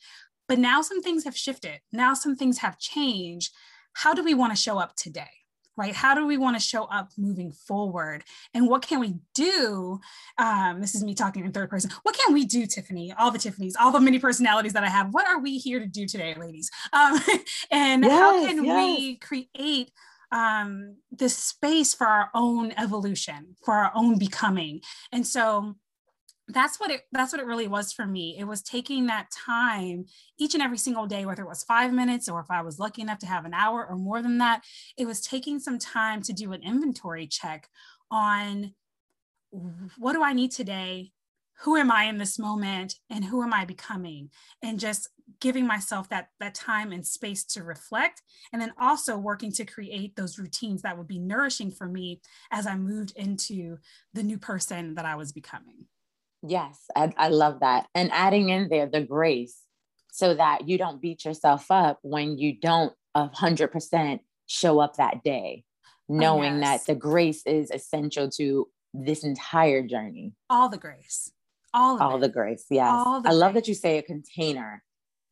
But 0.49 0.59
now 0.59 0.83
some 0.83 1.03
things 1.03 1.25
have 1.25 1.37
shifted. 1.37 1.81
Now 1.93 2.15
some 2.15 2.37
things 2.37 2.59
have 2.59 2.79
changed. 2.79 3.53
How 3.95 4.15
do 4.15 4.23
we 4.23 4.35
want 4.35 4.55
to 4.55 4.63
show 4.63 4.79
up 4.79 4.95
today? 4.97 5.46
Right? 5.77 5.95
How 5.95 6.15
do 6.15 6.27
we 6.27 6.37
want 6.37 6.57
to 6.57 6.63
show 6.63 6.85
up 6.85 7.11
moving 7.19 7.53
forward? 7.53 8.25
And 8.55 8.69
what 8.69 8.83
can 8.83 9.01
we 9.01 9.17
do? 9.35 10.01
Um, 10.39 10.81
this 10.81 10.95
is 10.95 11.05
me 11.05 11.15
talking 11.15 11.45
in 11.45 11.53
third 11.53 11.71
person. 11.71 11.91
What 12.03 12.17
can 12.17 12.33
we 12.33 12.45
do, 12.45 12.67
Tiffany? 12.67 13.13
All 13.19 13.31
the 13.31 13.39
Tiffany's, 13.39 13.77
all 13.77 13.91
the 13.91 14.01
many 14.01 14.19
personalities 14.19 14.73
that 14.73 14.85
I 14.85 14.89
have. 14.89 15.13
What 15.13 15.27
are 15.27 15.41
we 15.41 15.59
here 15.59 15.79
to 15.79 15.87
do 15.87 16.07
today, 16.07 16.35
ladies? 16.35 16.71
Um, 16.93 17.19
and 17.71 18.05
yes, 18.05 18.13
how 18.13 18.47
can 18.47 18.65
yes. 18.65 18.99
we 18.99 19.17
create 19.17 19.91
um, 20.33 20.97
this 21.11 21.37
space 21.37 21.95
for 21.95 22.07
our 22.07 22.31
own 22.35 22.73
evolution, 22.77 23.57
for 23.65 23.75
our 23.75 23.93
own 23.95 24.19
becoming? 24.19 24.81
And 25.13 25.27
so 25.27 25.77
that's 26.49 26.79
what 26.79 26.91
it 26.91 27.03
that's 27.13 27.33
what 27.33 27.41
it 27.41 27.47
really 27.47 27.69
was 27.69 27.93
for 27.93 28.07
me. 28.07 28.37
It 28.39 28.45
was 28.45 28.63
taking 28.63 29.07
that 29.07 29.31
time 29.31 30.05
each 30.39 30.55
and 30.55 30.63
every 30.63 30.79
single 30.79 31.07
day 31.07 31.27
whether 31.27 31.43
it 31.43 31.49
was 31.49 31.65
five 31.65 31.93
minutes 31.93 32.29
or 32.29 32.41
if 32.41 32.51
i 32.51 32.63
was 32.63 32.79
lucky 32.79 33.03
enough 33.03 33.19
to 33.21 33.27
have 33.27 33.45
an 33.45 33.55
hour 33.55 33.87
or 33.87 33.97
more 33.97 34.23
than 34.23 34.39
that 34.39 34.63
it 34.97 35.07
was 35.07 35.21
taking 35.21 35.59
some 35.59 35.79
time 35.79 36.23
to 36.23 36.33
do 36.33 36.53
an 36.53 36.63
inventory 36.63 37.27
check 37.27 37.69
on 38.11 38.73
what 39.99 40.13
do 40.13 40.23
i 40.23 40.33
need 40.33 40.51
today? 40.51 41.13
Who 41.61 41.77
am 41.77 41.91
i 41.91 42.05
in 42.05 42.19
this 42.19 42.39
moment? 42.39 42.97
And 43.11 43.25
who 43.25 43.43
am 43.43 43.53
i 43.53 43.65
becoming? 43.65 44.31
And 44.63 44.79
just 44.79 45.09
giving 45.41 45.67
myself 45.67 46.09
that 46.11 46.29
that 46.39 46.55
time 46.55 46.93
and 46.93 47.05
space 47.05 47.45
to 47.45 47.65
reflect 47.65 48.23
and 48.53 48.63
then 48.63 48.73
also 48.79 49.17
working 49.17 49.51
to 49.53 49.65
create 49.65 50.15
those 50.15 50.39
routines 50.39 50.83
that 50.83 50.97
would 50.97 51.09
be 51.09 51.19
nourishing 51.19 51.71
for 51.71 51.89
me 51.89 52.21
as 52.53 52.67
i 52.67 52.77
moved 52.77 53.13
into 53.17 53.79
the 54.15 54.23
new 54.23 54.39
person 54.39 54.95
that 54.95 55.05
i 55.05 55.17
was 55.17 55.33
becoming 55.33 55.87
Yes, 56.49 56.85
I, 56.95 57.13
I 57.17 57.29
love 57.29 57.61
that. 57.61 57.87
And 57.95 58.11
adding 58.13 58.49
in 58.49 58.69
there 58.69 58.87
the 58.87 59.01
grace 59.01 59.59
so 60.13 60.35
that 60.35 60.69
you 60.69 60.79
don't 60.79 61.01
beat 61.01 61.25
yourself 61.25 61.71
up 61.71 61.99
when 62.03 62.39
you 62.39 62.57
don't 62.59 62.93
a 63.15 63.29
hundred 63.29 63.69
percent 63.69 64.23
show 64.47 64.79
up 64.79 64.97
that 64.97 65.23
day, 65.23 65.65
oh, 66.11 66.15
knowing 66.15 66.55
oh, 66.55 66.61
yes. 66.61 66.85
that 66.85 66.93
the 66.93 66.99
grace 66.99 67.43
is 67.47 67.71
essential 67.71 68.31
to 68.31 68.69
this 68.95 69.25
entire 69.25 69.87
journey. 69.87 70.33
All 70.49 70.69
the 70.69 70.79
grace. 70.79 71.33
All 71.75 72.01
all 72.01 72.17
it. 72.17 72.21
the 72.21 72.29
grace. 72.29 72.65
Yes. 72.71 72.91
The 72.91 73.11
I 73.11 73.21
grace. 73.23 73.35
love 73.35 73.55
that 73.55 73.69
you 73.69 73.75
say 73.75 73.99
a 73.99 74.03
container. 74.03 74.83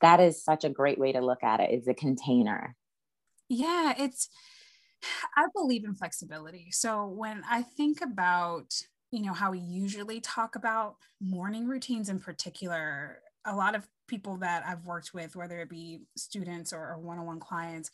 That 0.00 0.20
is 0.20 0.42
such 0.42 0.64
a 0.64 0.68
great 0.68 0.98
way 0.98 1.12
to 1.12 1.20
look 1.20 1.42
at 1.42 1.60
it 1.60 1.70
is 1.70 1.88
a 1.88 1.94
container. 1.94 2.76
Yeah, 3.48 3.94
it's 3.98 4.28
I 5.36 5.46
believe 5.54 5.84
in 5.84 5.94
flexibility. 5.94 6.70
So 6.70 7.06
when 7.06 7.42
I 7.48 7.62
think 7.62 8.00
about 8.00 8.74
you 9.14 9.22
know 9.22 9.32
how 9.32 9.52
we 9.52 9.60
usually 9.60 10.20
talk 10.20 10.56
about 10.56 10.96
morning 11.20 11.68
routines 11.68 12.08
in 12.08 12.18
particular. 12.18 13.20
A 13.44 13.54
lot 13.54 13.74
of 13.74 13.86
people 14.06 14.36
that 14.36 14.62
i've 14.66 14.84
worked 14.84 15.14
with 15.14 15.34
whether 15.34 15.60
it 15.60 15.68
be 15.68 16.00
students 16.16 16.72
or, 16.72 16.78
or 16.78 16.98
one-on-one 16.98 17.40
clients 17.40 17.90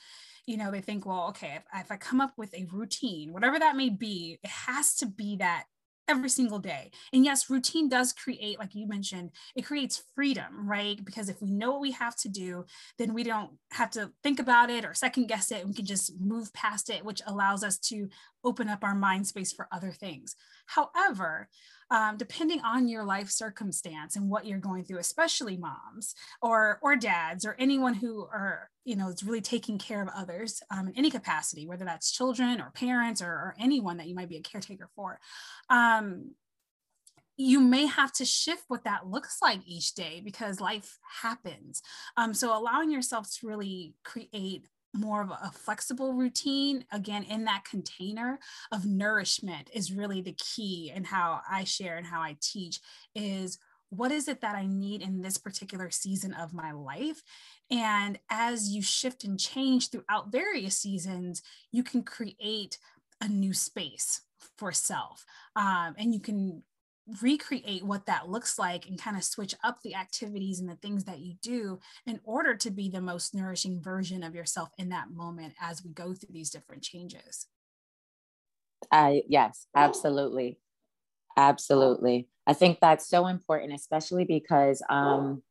you 0.47 0.57
know 0.57 0.71
they 0.71 0.81
think 0.81 1.07
well 1.07 1.29
okay 1.29 1.55
if, 1.57 1.62
if 1.83 1.93
i 1.93 1.97
come 1.97 2.21
up 2.21 2.33
with 2.37 2.53
a 2.55 2.67
routine 2.73 3.33
whatever 3.33 3.59
that 3.59 3.77
may 3.77 3.89
be 3.89 4.39
it 4.43 4.50
has 4.50 4.95
to 4.97 5.07
be 5.07 5.37
that 5.37 5.65
every 6.11 6.29
single 6.29 6.59
day. 6.59 6.90
And 7.12 7.25
yes, 7.25 7.49
routine 7.49 7.88
does 7.88 8.12
create, 8.12 8.59
like 8.59 8.75
you 8.75 8.88
mentioned, 8.88 9.31
it 9.55 9.62
creates 9.62 10.02
freedom, 10.17 10.69
right? 10.69 11.02
Because 11.05 11.29
if 11.29 11.40
we 11.40 11.52
know 11.52 11.71
what 11.71 11.81
we 11.81 11.93
have 11.93 12.17
to 12.17 12.29
do, 12.29 12.64
then 12.99 13.14
we 13.14 13.23
don't 13.23 13.52
have 13.71 13.90
to 13.90 14.11
think 14.25 14.40
about 14.40 14.71
it 14.71 14.85
or 14.85 14.93
second 14.93 15.29
guess 15.29 15.52
it. 15.52 15.67
We 15.67 15.73
can 15.73 15.87
just 15.87 16.21
move 16.21 16.52
past 16.52 16.90
it, 16.90 17.05
which 17.05 17.23
allows 17.26 17.62
us 17.62 17.79
to 17.79 18.09
open 18.43 18.69
up 18.69 18.83
our 18.83 18.95
mind 18.95 19.29
space 19.29 19.52
for 19.52 19.69
other 19.71 19.93
things. 19.93 20.35
However, 20.67 21.49
um, 21.93 22.17
depending 22.17 22.61
on 22.62 22.88
your 22.88 23.05
life 23.05 23.31
circumstance 23.31 24.17
and 24.17 24.29
what 24.29 24.47
you're 24.47 24.59
going 24.59 24.85
through, 24.85 24.99
especially 24.99 25.57
moms 25.57 26.14
or 26.43 26.79
or 26.83 26.97
dads 26.97 27.45
or 27.45 27.57
anyone 27.59 27.95
who 27.95 28.23
are 28.23 28.71
you 28.90 28.97
know 28.97 29.09
is 29.09 29.23
really 29.23 29.40
taking 29.40 29.78
care 29.78 30.02
of 30.02 30.09
others 30.16 30.62
um, 30.73 30.88
in 30.88 30.99
any 30.99 31.11
capacity, 31.11 31.64
whether 31.64 31.85
that's 31.85 32.11
children 32.11 32.61
or 32.61 32.73
parents 32.73 33.23
or, 33.23 33.28
or 33.28 33.54
anyone 33.59 33.99
that 33.99 34.09
you 34.09 34.16
might 34.16 34.28
be 34.28 34.37
a 34.37 34.42
caretaker 34.42 34.88
for. 34.97 35.20
Um, 35.68 36.32
you 37.37 37.61
may 37.61 37.87
have 37.87 38.12
to 38.14 38.25
shift 38.25 38.64
what 38.66 38.85
that 38.85 39.06
looks 39.06 39.38
like 39.40 39.61
each 39.64 39.94
day 39.94 40.20
because 40.23 40.61
life 40.61 40.99
happens. 41.23 41.82
Um, 42.16 42.35
so 42.35 42.54
allowing 42.56 42.90
yourself 42.90 43.32
to 43.37 43.47
really 43.47 43.94
create 44.04 44.66
more 44.92 45.23
of 45.23 45.30
a 45.30 45.52
flexible 45.52 46.12
routine 46.12 46.85
again 46.90 47.23
in 47.23 47.44
that 47.44 47.64
container 47.64 48.40
of 48.73 48.85
nourishment 48.85 49.70
is 49.73 49.92
really 49.92 50.20
the 50.20 50.35
key 50.35 50.90
and 50.92 51.06
how 51.06 51.40
i 51.49 51.62
share 51.62 51.97
and 51.97 52.09
how 52.09 52.20
i 52.20 52.37
teach 52.42 52.80
is 53.14 53.56
what 53.90 54.11
is 54.11 54.28
it 54.28 54.40
that 54.40 54.56
i 54.56 54.66
need 54.66 55.02
in 55.02 55.20
this 55.20 55.38
particular 55.38 55.90
season 55.90 56.32
of 56.35 56.54
my 56.54 56.73
life 56.73 57.23
and 57.70 58.18
as 58.30 58.70
you 58.70 58.82
shift 58.82 59.25
and 59.25 59.38
change 59.38 59.90
throughout 59.90 60.32
various 60.32 60.76
seasons 60.76 61.42
you 61.70 61.82
can 61.82 62.02
create 62.02 62.78
a 63.20 63.28
new 63.28 63.52
space 63.52 64.23
for 64.56 64.73
self 64.73 65.25
um, 65.56 65.94
and 65.99 66.14
you 66.14 66.20
can 66.20 66.62
recreate 67.23 67.85
what 67.85 68.06
that 68.06 68.28
looks 68.28 68.59
like 68.59 68.87
and 68.87 69.00
kind 69.00 69.16
of 69.16 69.25
switch 69.25 69.54
up 69.64 69.80
the 69.82 69.94
activities 69.94 70.61
and 70.61 70.68
the 70.68 70.76
things 70.76 71.04
that 71.04 71.18
you 71.18 71.35
do 71.42 71.78
in 72.06 72.20
order 72.25 72.54
to 72.54 72.70
be 72.70 72.88
the 72.88 73.00
most 73.00 73.35
nourishing 73.35 73.80
version 73.80 74.23
of 74.23 74.35
yourself 74.35 74.68
in 74.78 74.90
that 74.90 75.11
moment 75.11 75.54
as 75.61 75.82
we 75.85 75.90
go 75.90 76.14
through 76.14 76.32
these 76.32 76.50
different 76.50 76.82
changes. 76.82 77.47
Uh, 78.92 79.14
yes, 79.28 79.66
absolutely. 79.75 80.59
Absolutely. 81.37 82.28
I 82.46 82.52
think 82.52 82.78
that's 82.80 83.08
so 83.08 83.26
important, 83.26 83.72
especially 83.72 84.25
because 84.25 84.82
um, 84.90 85.42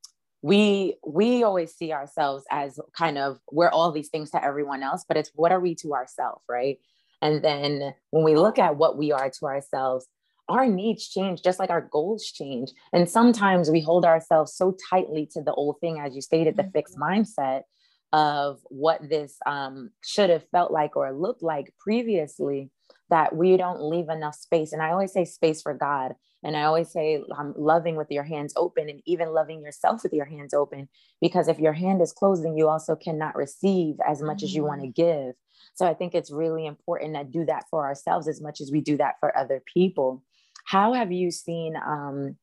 we 0.42 0.96
we 1.06 1.44
always 1.44 1.74
see 1.74 1.92
ourselves 1.92 2.46
as 2.52 2.80
kind 2.98 3.18
of 3.18 3.40
we're 3.52 3.70
all 3.70 3.92
these 3.92 4.10
things 4.10 4.32
to 4.32 4.44
everyone 4.44 4.84
else, 4.84 5.06
but 5.08 5.18
it's 5.18 5.32
what 5.36 5.52
are 5.52 5.60
we 5.60 5.76
to 5.76 5.94
ourselves, 5.94 6.44
right? 6.50 6.78
And 7.22 7.44
then 7.44 7.94
when 8.12 8.24
we 8.24 8.36
look 8.36 8.60
at 8.60 8.78
what 8.78 8.98
we 8.98 9.12
are 9.12 9.30
to 9.30 9.46
ourselves, 9.46 10.08
our 10.48 10.66
needs 10.68 11.08
change 11.08 11.42
just 11.44 11.60
like 11.60 11.70
our 11.70 11.82
goals 11.82 12.26
change. 12.26 12.72
And 12.92 13.10
sometimes 13.10 13.70
we 13.70 13.82
hold 13.82 14.06
ourselves 14.06 14.54
so 14.54 14.76
tightly 14.90 15.28
to 15.34 15.42
the 15.42 15.54
old 15.54 15.80
thing, 15.80 16.00
as 16.00 16.16
you 16.16 16.22
stated, 16.22 16.58
the 16.58 16.70
fixed 16.74 16.98
mm-hmm. 16.98 17.22
mindset 17.22 17.64
of 18.12 18.60
what 18.70 19.08
this 19.08 19.38
um, 19.46 19.92
should 20.04 20.30
have 20.30 20.48
felt 20.50 20.72
like 20.72 20.96
or 20.96 21.14
looked 21.14 21.44
like 21.44 21.74
previously, 21.80 22.72
that 23.10 23.36
we 23.36 23.58
don't 23.58 23.82
leave 23.82 24.10
enough 24.10 24.36
space. 24.36 24.74
And 24.74 24.82
I 24.82 24.92
always 24.92 25.14
say 25.14 25.26
space 25.26 25.62
for 25.62 25.74
God. 25.74 26.16
And 26.44 26.56
I 26.56 26.64
always 26.64 26.90
say, 26.90 27.22
um, 27.38 27.54
loving 27.58 27.96
with 27.98 28.10
your 28.10 28.24
hands 28.24 28.54
open 28.56 28.90
and 28.90 29.02
even 29.06 29.34
loving 29.34 29.62
yourself 29.62 30.04
with 30.04 30.14
your 30.14 30.26
hands 30.26 30.54
open. 30.54 30.88
Because 31.20 31.48
if 31.48 31.60
your 31.60 31.74
hand 31.74 32.02
is 32.02 32.14
closed, 32.14 32.46
then 32.46 32.56
you 32.56 32.70
also 32.70 32.96
cannot 32.96 33.36
receive 33.36 33.96
as 34.08 34.22
much 34.22 34.38
mm-hmm. 34.38 34.46
as 34.46 34.56
you 34.56 34.64
want 34.64 34.82
to 34.82 34.88
mm-hmm. 34.88 35.26
give. 35.26 35.36
So 35.74 35.86
I 35.86 35.94
think 35.94 36.16
it's 36.16 36.32
really 36.32 36.66
important 36.66 37.16
to 37.16 37.24
do 37.26 37.46
that 37.46 37.66
for 37.70 37.86
ourselves 37.86 38.28
as 38.28 38.42
much 38.42 38.62
as 38.62 38.72
we 38.72 38.80
do 38.82 38.98
that 38.98 39.16
for 39.20 39.38
other 39.38 39.62
people. 39.74 40.24
How 40.66 40.94
have 40.94 41.12
you 41.12 41.32
seen 41.32 41.76
um, 41.76 42.38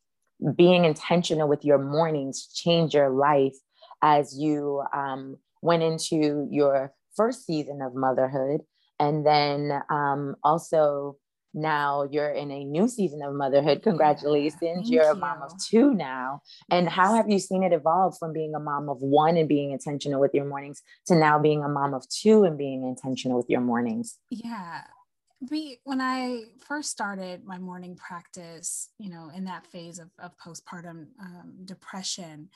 being 0.55 0.85
intentional 0.85 1.49
with 1.49 1.65
your 1.65 1.79
mornings 1.79 2.49
change 2.53 2.93
your 2.93 3.11
life 3.11 3.57
as 4.03 4.39
you 4.39 4.83
um, 4.93 5.37
went 5.63 5.83
into 5.83 6.49
your 6.51 6.93
first 7.17 7.47
season 7.47 7.81
of 7.81 7.95
motherhood? 7.95 8.61
And 8.99 9.27
then 9.27 9.81
um, 9.91 10.37
also 10.43 11.17
now 11.53 12.07
you're 12.11 12.31
in 12.31 12.51
a 12.51 12.65
new 12.65 12.89
season 12.89 13.23
of 13.23 13.35
motherhood. 13.35 13.83
Congratulations. 13.83 14.91
You're 14.91 15.11
a 15.11 15.15
mom 15.15 15.43
of 15.43 15.53
two 15.63 15.95
now. 15.95 16.43
And 16.71 16.89
how 16.89 17.15
have 17.15 17.31
you 17.31 17.39
seen 17.39 17.63
it 17.63 17.73
evolve 17.73 18.17
from 18.19 18.33
being 18.33 18.55
a 18.55 18.61
mom 18.61 18.89
of 18.89 19.01
one 19.01 19.37
and 19.37 19.49
being 19.49 19.73
intentional 19.73 20.21
with 20.21 20.35
your 20.35 20.45
mornings 20.45 20.83
to 21.07 21.15
now 21.15 21.39
being 21.39 21.65
a 21.65 21.69
mom 21.69 21.95
of 21.95 22.07
two 22.09 22.45
and 22.45 22.59
being 22.59 22.87
intentional 22.87 23.39
with 23.39 23.49
your 23.49 23.63
mornings? 23.63 24.19
Yeah 24.31 24.83
we 25.51 25.79
when 25.85 26.01
i 26.01 26.43
first 26.67 26.91
started 26.91 27.45
my 27.45 27.59
morning 27.59 27.95
practice 27.97 28.89
you 28.99 29.11
know 29.11 29.31
in 29.35 29.45
that 29.45 29.67
phase 29.67 29.99
of, 29.99 30.09
of 30.19 30.33
postpartum 30.39 31.07
um, 31.21 31.53
depression 31.65 32.49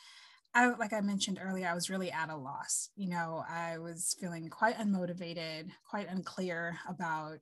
I, 0.54 0.66
like 0.74 0.92
I 0.92 1.00
mentioned 1.00 1.38
earlier, 1.42 1.68
I 1.68 1.74
was 1.74 1.90
really 1.90 2.10
at 2.10 2.30
a 2.30 2.36
loss. 2.36 2.90
You 2.96 3.08
know, 3.08 3.44
I 3.48 3.78
was 3.78 4.16
feeling 4.20 4.48
quite 4.48 4.76
unmotivated, 4.78 5.70
quite 5.88 6.08
unclear 6.08 6.78
about 6.88 7.38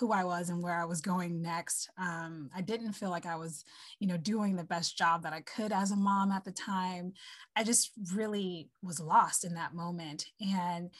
who 0.00 0.10
I 0.10 0.24
was 0.24 0.48
and 0.50 0.62
where 0.62 0.74
I 0.80 0.84
was 0.84 1.00
going 1.00 1.40
next. 1.40 1.88
Um, 1.96 2.50
I 2.54 2.60
didn't 2.60 2.94
feel 2.94 3.10
like 3.10 3.26
I 3.26 3.36
was, 3.36 3.64
you 4.00 4.08
know, 4.08 4.16
doing 4.16 4.56
the 4.56 4.64
best 4.64 4.98
job 4.98 5.22
that 5.22 5.32
I 5.32 5.42
could 5.42 5.70
as 5.70 5.92
a 5.92 5.96
mom 5.96 6.32
at 6.32 6.44
the 6.44 6.50
time. 6.50 7.12
I 7.54 7.62
just 7.62 7.92
really 8.12 8.68
was 8.82 8.98
lost 8.98 9.44
in 9.44 9.54
that 9.54 9.74
moment. 9.74 10.26
And 10.40 10.90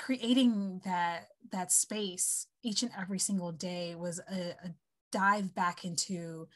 creating 0.00 0.80
that 0.84 1.28
that 1.52 1.70
space 1.70 2.46
each 2.62 2.82
and 2.82 2.90
every 2.98 3.18
single 3.18 3.52
day 3.52 3.94
was 3.94 4.18
a, 4.30 4.56
a 4.64 4.74
dive 5.12 5.54
back 5.54 5.84
into 5.84 6.48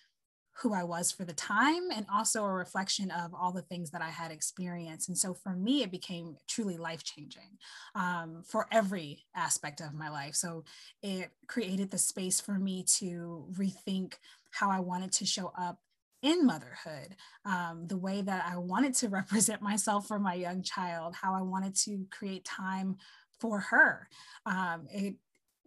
who 0.58 0.72
I 0.72 0.84
was 0.84 1.10
for 1.10 1.24
the 1.24 1.32
time 1.32 1.90
and 1.92 2.06
also 2.12 2.44
a 2.44 2.52
reflection 2.52 3.10
of 3.10 3.34
all 3.34 3.50
the 3.50 3.62
things 3.62 3.90
that 3.90 4.02
I 4.02 4.10
had 4.10 4.30
experienced. 4.30 5.08
And 5.08 5.18
so 5.18 5.34
for 5.34 5.54
me, 5.54 5.82
it 5.82 5.90
became 5.90 6.36
truly 6.46 6.76
life 6.76 7.02
changing 7.02 7.58
um, 7.94 8.42
for 8.46 8.66
every 8.70 9.24
aspect 9.34 9.80
of 9.80 9.94
my 9.94 10.08
life. 10.08 10.36
So 10.36 10.64
it 11.02 11.30
created 11.48 11.90
the 11.90 11.98
space 11.98 12.40
for 12.40 12.54
me 12.54 12.84
to 12.98 13.46
rethink 13.52 14.14
how 14.52 14.70
I 14.70 14.78
wanted 14.78 15.10
to 15.12 15.26
show 15.26 15.52
up 15.58 15.80
in 16.22 16.46
motherhood, 16.46 17.16
um, 17.44 17.86
the 17.86 17.98
way 17.98 18.22
that 18.22 18.46
I 18.48 18.56
wanted 18.56 18.94
to 18.94 19.08
represent 19.10 19.60
myself 19.60 20.06
for 20.06 20.18
my 20.18 20.34
young 20.34 20.62
child, 20.62 21.14
how 21.14 21.34
I 21.34 21.42
wanted 21.42 21.74
to 21.76 22.06
create 22.10 22.44
time 22.44 22.96
for 23.40 23.58
her. 23.58 24.08
Um, 24.46 24.86
it 24.90 25.16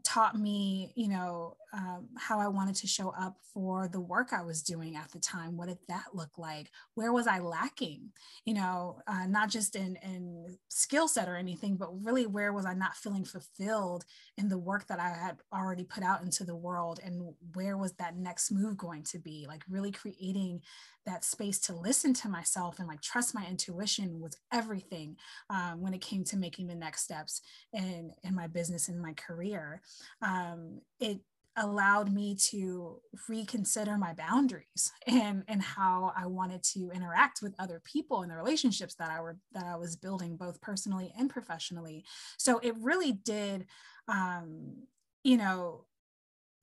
taught 0.04 0.40
me, 0.40 0.94
you 0.96 1.10
know, 1.10 1.58
um, 1.74 2.08
how 2.18 2.40
I 2.40 2.48
wanted 2.48 2.76
to 2.76 2.88
show 2.88 3.10
up 3.10 3.38
for 3.54 3.88
the 3.88 4.00
work 4.00 4.32
I 4.32 4.42
was 4.42 4.62
doing 4.62 4.96
at 4.96 5.12
the 5.12 5.20
time. 5.20 5.58
What 5.58 5.68
did 5.68 5.80
that 5.90 6.06
look 6.14 6.38
like? 6.38 6.72
Where 6.96 7.12
was 7.12 7.28
I 7.28 7.40
lacking? 7.40 8.12
You 8.46 8.54
know, 8.54 9.00
uh, 9.08 9.28
not 9.28 9.50
just 9.50 9.76
in 9.76 9.98
in 9.98 10.58
skill 10.70 11.08
set 11.08 11.28
or 11.28 11.36
anything, 11.36 11.76
but 11.76 11.90
really 12.04 12.26
where 12.26 12.54
was 12.54 12.66
I 12.66 12.74
not 12.74 12.96
feeling 12.96 13.26
fulfilled 13.26 14.06
in 14.38 14.48
the 14.48 14.58
work 14.58 14.88
that 14.88 15.00
I 15.00 15.10
had 15.10 15.38
already 15.54 15.84
put 15.84 16.04
out 16.04 16.22
into 16.22 16.44
the 16.44 16.56
world, 16.56 17.00
and 17.04 17.34
where 17.54 17.78
was 17.78 17.94
that 17.94 18.18
next 18.18 18.52
move 18.52 18.78
going 18.78 19.04
to 19.04 19.20
be? 19.20 19.46
Like 19.48 19.64
really 19.70 19.92
creating 19.92 20.62
that 21.06 21.24
space 21.24 21.58
to 21.58 21.74
listen 21.74 22.14
to 22.14 22.30
myself 22.30 22.80
and 22.80 22.88
like 22.88 23.02
trust 23.02 23.34
my 23.34 23.46
intuition 23.50 24.20
was 24.20 24.38
everything 24.54 25.16
um, 25.50 25.82
when 25.82 25.94
it 25.94 26.02
came 26.02 26.24
to 26.26 26.38
making 26.38 26.68
the 26.68 26.76
next 26.76 27.04
steps 27.04 27.42
in 27.74 28.12
in 28.24 28.36
my 28.36 28.48
business 28.48 28.88
and 28.90 29.02
my 29.02 29.14
career. 29.14 29.82
Um, 30.22 30.82
it 31.00 31.20
allowed 31.58 32.14
me 32.14 32.36
to 32.36 33.02
reconsider 33.28 33.98
my 33.98 34.14
boundaries 34.14 34.92
and 35.08 35.44
and 35.48 35.62
how 35.62 36.14
I 36.16 36.28
wanted 36.28 36.64
to 36.64 36.92
interact 36.94 37.42
with 37.42 37.56
other 37.60 37.82
people 37.84 38.22
and 38.22 38.32
the 38.32 38.36
relationships 38.36 38.96
that 38.96 39.10
I 39.10 39.22
were 39.22 39.38
that 39.54 39.66
I 39.66 39.76
was 39.76 39.96
building 39.96 40.38
both 40.38 40.62
personally 40.62 41.14
and 41.18 41.30
professionally. 41.30 42.06
So 42.38 42.60
it 42.60 42.76
really 42.80 43.12
did 43.12 43.66
um, 44.08 44.84
you 45.24 45.38
know 45.38 45.86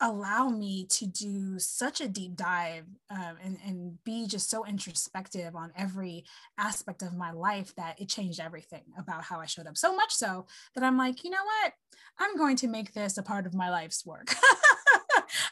allow 0.01 0.49
me 0.49 0.87
to 0.91 1.07
do 1.07 1.59
such 1.59 2.01
a 2.01 2.09
deep 2.09 2.37
dive 2.37 2.85
um, 3.11 3.37
and, 3.43 3.57
and 3.65 4.05
be 4.05 4.27
just 4.27 4.51
so 4.51 4.65
introspective 4.67 5.55
on 5.55 5.73
every 5.77 6.25
aspect 6.59 7.03
of 7.03 7.15
my 7.15 7.31
life 7.31 7.75
that 7.77 8.01
it 8.01 8.09
changed 8.09 8.41
everything 8.41 8.83
about 8.99 9.23
how 9.23 9.41
I 9.41 9.47
showed 9.47 9.67
up. 9.67 9.77
So 9.77 9.95
much 9.95 10.13
so 10.13 10.47
that 10.75 10.85
I'm 10.85 10.99
like, 10.99 11.25
you 11.25 11.31
know 11.31 11.45
what? 11.45 11.73
I'm 12.19 12.37
going 12.37 12.57
to 12.57 12.69
make 12.69 12.93
this 12.93 13.19
a 13.19 13.23
part 13.23 13.47
of 13.47 13.55
my 13.55 13.71
life's 13.71 14.05
work. 14.05 14.35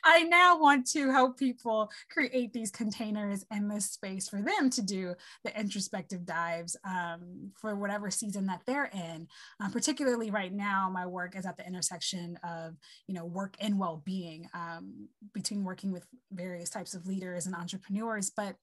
I 0.04 0.24
now 0.24 0.58
want 0.58 0.86
to 0.88 1.10
help 1.10 1.38
people 1.38 1.90
create 2.10 2.52
these 2.52 2.70
containers 2.70 3.44
and 3.50 3.70
this 3.70 3.90
space 3.90 4.28
for 4.28 4.40
them 4.40 4.70
to 4.70 4.82
do 4.82 5.14
the 5.44 5.58
introspective 5.58 6.24
dives 6.24 6.76
um, 6.84 7.50
for 7.60 7.76
whatever 7.76 8.10
season 8.10 8.46
that 8.46 8.62
they're 8.66 8.90
in. 8.92 9.28
Um, 9.60 9.72
particularly 9.72 10.30
right 10.30 10.52
now, 10.52 10.90
my 10.92 11.06
work 11.06 11.36
is 11.36 11.46
at 11.46 11.56
the 11.56 11.66
intersection 11.66 12.38
of 12.44 12.76
you 13.06 13.14
know 13.14 13.24
work 13.24 13.56
and 13.60 13.78
well-being 13.78 14.48
um, 14.54 15.08
between 15.32 15.64
working 15.64 15.92
with 15.92 16.06
various 16.30 16.70
types 16.70 16.94
of 16.94 17.06
leaders 17.06 17.46
and 17.46 17.54
entrepreneurs, 17.54 18.30
but 18.30 18.56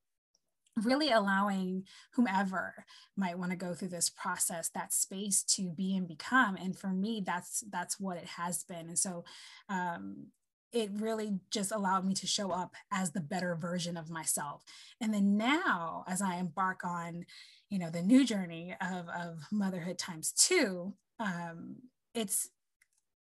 really 0.85 1.11
allowing 1.11 1.83
whomever 2.13 2.85
might 3.17 3.37
want 3.37 3.51
to 3.51 3.57
go 3.57 3.73
through 3.73 3.89
this 3.89 4.09
process 4.09 4.69
that 4.69 4.93
space 4.93 5.43
to 5.43 5.69
be 5.69 5.95
and 5.95 6.07
become 6.07 6.55
and 6.55 6.77
for 6.77 6.89
me 6.89 7.21
that's 7.25 7.63
that's 7.69 7.99
what 7.99 8.17
it 8.17 8.25
has 8.25 8.63
been 8.63 8.87
and 8.87 8.99
so 8.99 9.23
um, 9.69 10.27
it 10.71 10.89
really 10.93 11.39
just 11.51 11.71
allowed 11.71 12.05
me 12.05 12.13
to 12.13 12.27
show 12.27 12.51
up 12.51 12.75
as 12.91 13.11
the 13.11 13.21
better 13.21 13.55
version 13.55 13.97
of 13.97 14.09
myself. 14.09 14.63
And 15.01 15.13
then 15.13 15.37
now 15.37 16.03
as 16.07 16.21
i 16.21 16.35
embark 16.35 16.81
on 16.83 17.25
you 17.69 17.79
know 17.79 17.89
the 17.89 18.01
new 18.01 18.25
journey 18.25 18.75
of, 18.81 19.07
of 19.09 19.39
motherhood 19.51 19.97
times 19.97 20.31
two 20.31 20.93
um, 21.19 21.75
it's 22.13 22.49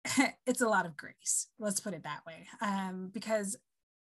it's 0.46 0.62
a 0.62 0.68
lot 0.68 0.86
of 0.86 0.96
grace 0.96 1.48
let's 1.60 1.80
put 1.80 1.94
it 1.94 2.04
that 2.04 2.26
way. 2.26 2.48
Um, 2.62 3.10
because 3.14 3.58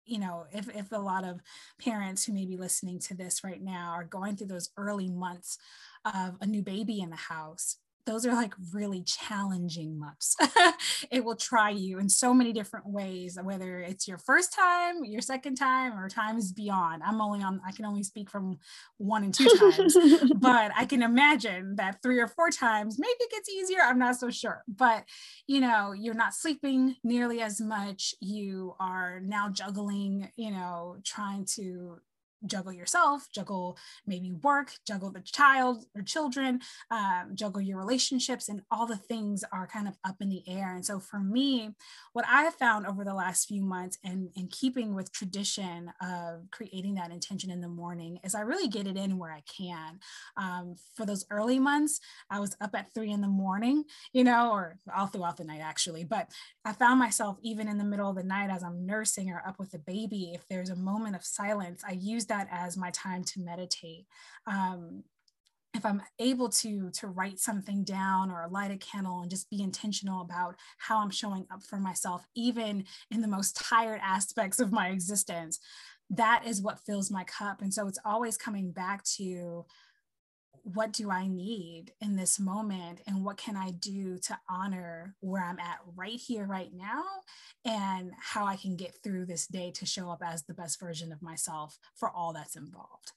you 0.05 0.19
know 0.19 0.45
if, 0.51 0.69
if 0.75 0.91
a 0.91 0.97
lot 0.97 1.23
of 1.23 1.41
parents 1.79 2.25
who 2.25 2.33
may 2.33 2.45
be 2.45 2.57
listening 2.57 2.99
to 2.99 3.15
this 3.15 3.43
right 3.43 3.61
now 3.61 3.91
are 3.91 4.03
going 4.03 4.35
through 4.35 4.47
those 4.47 4.69
early 4.77 5.09
months 5.09 5.57
of 6.05 6.37
a 6.41 6.45
new 6.45 6.61
baby 6.61 6.99
in 6.99 7.09
the 7.09 7.15
house 7.15 7.77
those 8.05 8.25
are 8.25 8.33
like 8.33 8.53
really 8.73 9.01
challenging 9.01 9.99
months. 9.99 10.35
it 11.11 11.23
will 11.23 11.35
try 11.35 11.69
you 11.69 11.99
in 11.99 12.07
so 12.07 12.33
many 12.33 12.53
different 12.53 12.87
ways, 12.87 13.37
whether 13.41 13.79
it's 13.79 14.07
your 14.07 14.17
first 14.17 14.53
time, 14.53 15.03
your 15.03 15.21
second 15.21 15.55
time, 15.55 15.97
or 15.97 16.07
times 16.07 16.51
beyond. 16.51 17.01
I'm 17.03 17.19
only 17.19 17.43
on, 17.43 17.61
I 17.65 17.71
can 17.71 17.85
only 17.85 18.03
speak 18.03 18.29
from 18.29 18.59
one 18.97 19.23
and 19.23 19.33
two 19.33 19.49
times, 19.59 19.97
but 20.35 20.71
I 20.77 20.85
can 20.85 21.01
imagine 21.01 21.75
that 21.77 22.01
three 22.03 22.19
or 22.19 22.27
four 22.27 22.51
times, 22.51 22.99
maybe 22.99 23.17
it 23.19 23.31
gets 23.31 23.49
easier. 23.49 23.79
I'm 23.81 23.99
not 23.99 24.17
so 24.17 24.29
sure. 24.29 24.63
But, 24.67 25.05
you 25.47 25.59
know, 25.59 25.93
you're 25.93 26.13
not 26.13 26.35
sleeping 26.35 26.95
nearly 27.03 27.41
as 27.41 27.59
much. 27.59 28.13
You 28.21 28.75
are 28.79 29.19
now 29.19 29.49
juggling, 29.49 30.29
you 30.35 30.51
know, 30.51 30.97
trying 31.03 31.45
to 31.55 31.99
juggle 32.47 32.73
yourself, 32.73 33.27
juggle 33.31 33.77
maybe 34.05 34.31
work, 34.31 34.73
juggle 34.85 35.11
the 35.11 35.21
child 35.21 35.85
or 35.95 36.01
children, 36.01 36.59
um, 36.91 37.31
juggle 37.33 37.61
your 37.61 37.77
relationships, 37.77 38.49
and 38.49 38.61
all 38.71 38.85
the 38.85 38.97
things 38.97 39.43
are 39.51 39.67
kind 39.67 39.87
of 39.87 39.97
up 40.03 40.17
in 40.21 40.29
the 40.29 40.43
air. 40.47 40.73
And 40.75 40.85
so 40.85 40.99
for 40.99 41.19
me, 41.19 41.71
what 42.13 42.25
I 42.27 42.43
have 42.43 42.55
found 42.55 42.85
over 42.87 43.03
the 43.03 43.13
last 43.13 43.47
few 43.47 43.63
months 43.63 43.97
and 44.03 44.29
in 44.35 44.47
keeping 44.47 44.95
with 44.95 45.11
tradition 45.11 45.91
of 46.01 46.49
creating 46.51 46.95
that 46.95 47.11
intention 47.11 47.49
in 47.49 47.61
the 47.61 47.67
morning 47.67 48.19
is 48.23 48.35
I 48.35 48.41
really 48.41 48.67
get 48.67 48.87
it 48.87 48.97
in 48.97 49.17
where 49.17 49.31
I 49.31 49.41
can. 49.41 49.99
Um, 50.37 50.75
for 50.95 51.05
those 51.05 51.25
early 51.29 51.59
months, 51.59 51.99
I 52.29 52.39
was 52.39 52.55
up 52.61 52.75
at 52.75 52.93
three 52.93 53.11
in 53.11 53.21
the 53.21 53.27
morning, 53.27 53.83
you 54.13 54.23
know, 54.23 54.51
or 54.51 54.77
all 54.95 55.07
throughout 55.07 55.37
the 55.37 55.43
night 55.43 55.61
actually, 55.61 56.03
but 56.03 56.29
I 56.63 56.73
found 56.73 56.99
myself 56.99 57.37
even 57.41 57.67
in 57.67 57.77
the 57.77 57.83
middle 57.83 58.09
of 58.09 58.15
the 58.15 58.23
night 58.23 58.49
as 58.49 58.63
I'm 58.63 58.85
nursing 58.85 59.29
or 59.29 59.43
up 59.47 59.59
with 59.59 59.71
the 59.71 59.79
baby, 59.79 60.31
if 60.33 60.47
there's 60.49 60.69
a 60.69 60.75
moment 60.75 61.15
of 61.15 61.23
silence, 61.23 61.83
I 61.87 61.93
use 61.93 62.25
that 62.27 62.34
that 62.35 62.47
as 62.51 62.77
my 62.77 62.91
time 62.91 63.23
to 63.23 63.39
meditate. 63.39 64.05
Um, 64.47 65.03
if 65.73 65.85
I'm 65.85 66.01
able 66.19 66.49
to 66.49 66.89
to 66.91 67.07
write 67.07 67.39
something 67.39 67.83
down 67.83 68.31
or 68.31 68.47
light 68.49 68.71
a 68.71 68.77
candle 68.77 69.21
and 69.21 69.29
just 69.29 69.49
be 69.49 69.61
intentional 69.61 70.21
about 70.21 70.55
how 70.77 70.99
I'm 70.99 71.09
showing 71.09 71.45
up 71.51 71.63
for 71.63 71.77
myself, 71.77 72.25
even 72.35 72.85
in 73.11 73.21
the 73.21 73.27
most 73.27 73.57
tired 73.57 73.99
aspects 74.01 74.59
of 74.59 74.71
my 74.71 74.89
existence, 74.89 75.59
that 76.09 76.43
is 76.45 76.61
what 76.61 76.79
fills 76.85 77.11
my 77.11 77.25
cup. 77.25 77.61
And 77.61 77.73
so 77.73 77.87
it's 77.87 77.99
always 78.05 78.37
coming 78.37 78.71
back 78.71 79.03
to 79.15 79.65
what 80.65 80.91
do 80.91 81.11
I 81.11 81.27
need 81.27 81.91
in 82.01 82.15
this 82.15 82.39
moment? 82.39 82.99
And 83.05 83.23
what 83.23 83.37
can 83.37 83.55
I 83.55 83.69
do 83.69 84.17
to 84.17 84.39
honor 84.49 85.15
where 85.19 85.43
I'm 85.43 85.59
at 85.59 85.77
right 85.95 86.19
here, 86.19 86.45
right 86.45 86.71
now, 86.73 87.03
and 87.63 88.11
how 88.19 88.45
I 88.45 88.55
can 88.55 88.75
get 88.75 88.97
through 89.03 89.27
this 89.27 89.45
day 89.45 89.71
to 89.75 89.85
show 89.85 90.09
up 90.09 90.23
as 90.25 90.43
the 90.43 90.55
best 90.55 90.79
version 90.79 91.11
of 91.11 91.21
myself 91.21 91.77
for 91.95 92.09
all 92.09 92.33
that's 92.33 92.55
involved. 92.55 93.11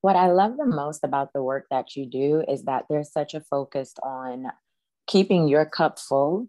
What 0.00 0.16
I 0.16 0.32
love 0.32 0.56
the 0.56 0.66
most 0.66 1.04
about 1.04 1.32
the 1.32 1.44
work 1.44 1.66
that 1.70 1.94
you 1.94 2.06
do 2.06 2.42
is 2.48 2.64
that 2.64 2.86
there's 2.90 3.12
such 3.12 3.34
a 3.34 3.40
focus 3.40 3.94
on 4.02 4.46
keeping 5.06 5.46
your 5.46 5.64
cup 5.64 6.00
full 6.00 6.48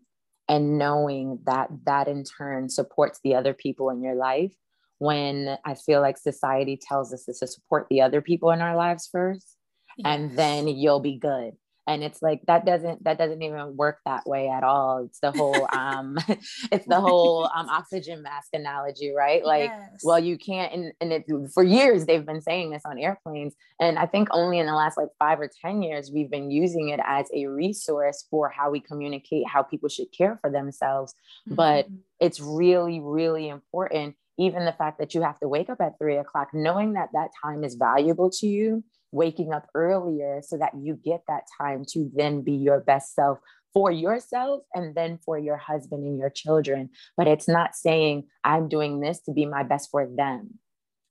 and 0.50 0.80
knowing 0.80 1.38
that 1.46 1.70
that 1.86 2.08
in 2.08 2.24
turn 2.24 2.68
supports 2.68 3.20
the 3.24 3.36
other 3.36 3.54
people 3.54 3.92
in 3.92 4.02
your 4.02 4.16
life 4.16 4.56
when 5.02 5.58
I 5.66 5.74
feel 5.74 6.00
like 6.00 6.16
society 6.20 6.80
tells 6.80 7.12
us 7.12 7.26
to 7.26 7.34
support 7.34 7.88
the 7.90 8.02
other 8.02 8.22
people 8.22 8.52
in 8.52 8.62
our 8.62 8.76
lives 8.76 9.10
first, 9.12 9.58
yes. 9.98 10.06
and 10.06 10.38
then 10.38 10.68
you'll 10.68 11.00
be 11.00 11.18
good. 11.18 11.54
And 11.88 12.04
it's 12.04 12.22
like 12.22 12.42
that 12.46 12.68
doesn't 12.68 13.04
that 13.06 13.18
doesn't 13.18 13.42
even 13.42 13.76
work 13.76 13.98
that 14.06 14.28
way 14.28 14.48
at 14.48 14.64
all. 14.64 15.04
It's 15.04 15.20
the 15.20 15.32
whole 15.32 15.68
um 15.74 16.20
it's 16.72 16.86
the 16.86 17.02
whole 17.02 17.46
um 17.46 17.68
oxygen 17.68 18.22
mask 18.22 18.50
analogy, 18.54 19.12
right? 19.12 19.44
Like, 19.44 19.72
yes. 19.72 20.02
well, 20.04 20.20
you 20.20 20.38
can't 20.38 20.72
and, 20.72 20.94
and 21.02 21.12
it 21.12 21.26
for 21.52 21.64
years 21.64 22.06
they've 22.06 22.24
been 22.24 22.42
saying 22.42 22.70
this 22.70 22.84
on 22.86 23.00
airplanes. 23.00 23.56
And 23.80 23.98
I 23.98 24.06
think 24.06 24.28
only 24.30 24.60
in 24.60 24.68
the 24.68 24.76
last 24.76 25.00
like 25.00 25.10
five 25.18 25.40
or 25.40 25.50
10 25.64 25.82
years 25.82 26.12
we've 26.14 26.30
been 26.30 26.52
using 26.52 26.90
it 26.90 27.00
as 27.04 27.26
a 27.36 27.48
resource 27.48 28.24
for 28.30 28.50
how 28.50 28.70
we 28.70 28.82
communicate 28.82 29.48
how 29.48 29.64
people 29.64 29.90
should 29.90 30.12
care 30.16 30.38
for 30.42 30.52
themselves. 30.52 31.16
Mm-hmm. 31.48 31.56
But 31.56 31.88
it's 32.20 32.40
really, 32.40 33.00
really 33.00 33.50
important 33.50 34.16
even 34.42 34.66
the 34.66 34.74
fact 34.74 34.98
that 35.00 35.14
you 35.14 35.22
have 35.22 35.40
to 35.40 35.48
wake 35.48 35.70
up 35.70 35.80
at 35.80 36.00
three 36.00 36.18
o'clock, 36.18 36.50
knowing 36.54 36.94
that 36.94 37.10
that 37.14 37.30
time 37.44 37.64
is 37.64 37.76
valuable 37.76 38.30
to 38.30 38.48
you, 38.48 38.84
waking 39.12 39.54
up 39.54 39.68
earlier 39.76 40.42
so 40.44 40.58
that 40.58 40.72
you 40.82 40.96
get 40.96 41.22
that 41.28 41.44
time 41.60 41.84
to 41.94 42.10
then 42.16 42.42
be 42.42 42.54
your 42.54 42.80
best 42.80 43.14
self 43.14 43.38
for 43.74 43.92
yourself 43.92 44.64
and 44.74 44.96
then 44.96 45.20
for 45.24 45.38
your 45.38 45.58
husband 45.58 46.04
and 46.06 46.18
your 46.18 46.30
children. 46.30 46.90
But 47.16 47.28
it's 47.28 47.48
not 47.48 47.76
saying, 47.76 48.24
I'm 48.44 48.68
doing 48.68 49.00
this 49.00 49.22
to 49.22 49.32
be 49.32 49.46
my 49.46 49.64
best 49.64 49.90
for 49.92 50.08
them. 50.08 50.58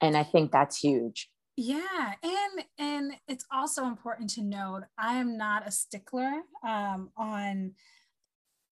And 0.00 0.16
I 0.16 0.24
think 0.24 0.50
that's 0.50 0.78
huge. 0.78 1.28
Yeah, 1.56 2.14
and 2.22 2.64
and 2.78 3.12
it's 3.28 3.44
also 3.52 3.84
important 3.84 4.30
to 4.30 4.42
note 4.42 4.84
I 4.96 5.16
am 5.16 5.36
not 5.36 5.68
a 5.68 5.70
stickler 5.70 6.40
um, 6.66 7.10
on 7.18 7.72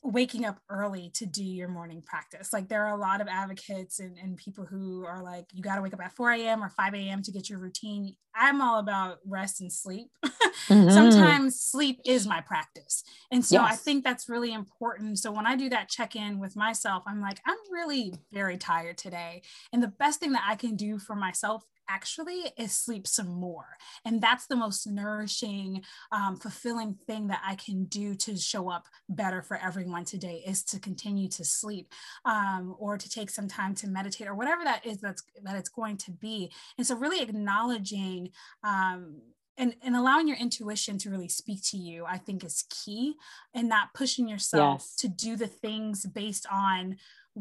waking 0.03 0.45
up 0.45 0.59
early 0.71 1.11
to 1.15 1.27
do 1.27 1.45
your 1.45 1.69
morning 1.69 2.03
practice. 2.05 2.53
Like 2.53 2.69
there 2.69 2.87
are 2.87 2.97
a 2.97 3.01
lot 3.01 3.21
of 3.21 3.29
advocates 3.29 3.99
and, 3.99 4.17
and 4.17 4.37
people 4.37 4.65
who 4.65 5.05
are 5.05 5.23
like, 5.23 5.47
you 5.53 5.63
got 5.63 5.77
to 5.77 5.83
wake 5.83 5.93
up 5.93 6.01
at 6.01 6.15
4 6.15 6.33
a.m. 6.33 6.63
or 6.63 6.71
5 6.71 6.95
a.m. 6.95 7.23
to 7.23 7.33
get 7.33 7.51
your 7.51 7.59
routine. 7.59 8.15
I'm 8.35 8.61
all 8.61 8.79
about 8.79 9.19
rest 9.27 9.61
and 9.61 9.73
sleep. 9.73 10.09
mm-hmm. 10.25 10.91
Sometimes 10.91 11.61
sleep 11.61 12.01
is 12.07 12.27
my 12.27 12.41
practice. 12.41 13.03
And 13.33 13.45
so 13.45 13.61
yes. 13.61 13.73
I 13.73 13.77
think 13.77 14.05
that's 14.05 14.29
really 14.29 14.53
important. 14.53 15.19
So 15.19 15.33
when 15.33 15.47
I 15.47 15.57
do 15.57 15.69
that 15.71 15.89
check 15.89 16.15
in 16.15 16.39
with 16.39 16.55
myself, 16.55 17.03
I'm 17.07 17.21
like, 17.21 17.41
I'm 17.45 17.59
really 17.71 18.15
very 18.33 18.57
tired 18.57 18.99
today. 18.99 19.43
And 19.73 19.83
the 19.83 19.89
best 19.89 20.21
thing 20.21 20.33
that 20.33 20.45
I 20.47 20.55
can 20.55 20.77
do 20.77 20.99
for 20.99 21.17
myself 21.17 21.65
actually 21.89 22.53
is 22.57 22.73
sleep 22.73 23.07
some 23.07 23.29
more. 23.29 23.77
And 24.05 24.21
that's 24.21 24.47
the 24.47 24.57
most 24.57 24.87
nourishing, 24.87 25.83
um, 26.13 26.37
fulfilling 26.37 26.95
thing 27.07 27.29
that 27.29 27.43
I 27.47 27.55
can 27.55 27.85
do 27.85 28.15
to 28.17 28.37
show 28.37 28.71
up 28.71 28.87
better 29.09 29.43
for 29.43 29.57
everyone 29.57 30.05
today 30.05 30.43
is 30.47 30.63
to 30.65 30.79
continue 30.79 31.29
to 31.31 31.45
sleep 31.45 31.93
um, 32.25 32.75
or 32.79 32.99
to 32.99 33.09
take 33.09 33.31
some 33.31 33.49
time 33.49 33.75
to 33.77 33.89
meditate 33.89 34.29
or 34.29 34.35
whatever 34.35 34.65
that 34.65 34.85
is 34.87 34.99
that's 34.99 35.23
that 35.43 35.57
it's 35.57 35.69
going 35.69 35.97
to 35.99 36.11
be. 36.13 36.53
And 36.77 36.87
so 36.87 36.97
really 36.97 37.23
acknowledging 37.23 38.31
um, 38.63 39.21
and, 39.59 39.75
and 39.83 39.97
allowing 39.97 40.29
your 40.29 40.37
intuition 40.37 40.99
to 40.99 41.11
really 41.11 41.29
speak 41.29 41.63
to 41.65 41.77
you, 41.77 42.05
I 42.07 42.17
think 42.17 42.45
is 42.45 42.65
key 42.71 43.15
and 43.53 43.69
not 43.69 43.93
pushing 43.93 44.29
yourself 44.29 44.83
yes. 44.83 44.97
to 44.97 45.09
do 45.09 45.37
the 45.37 45.49
things 45.49 46.07
based 46.07 46.47
on 46.51 46.97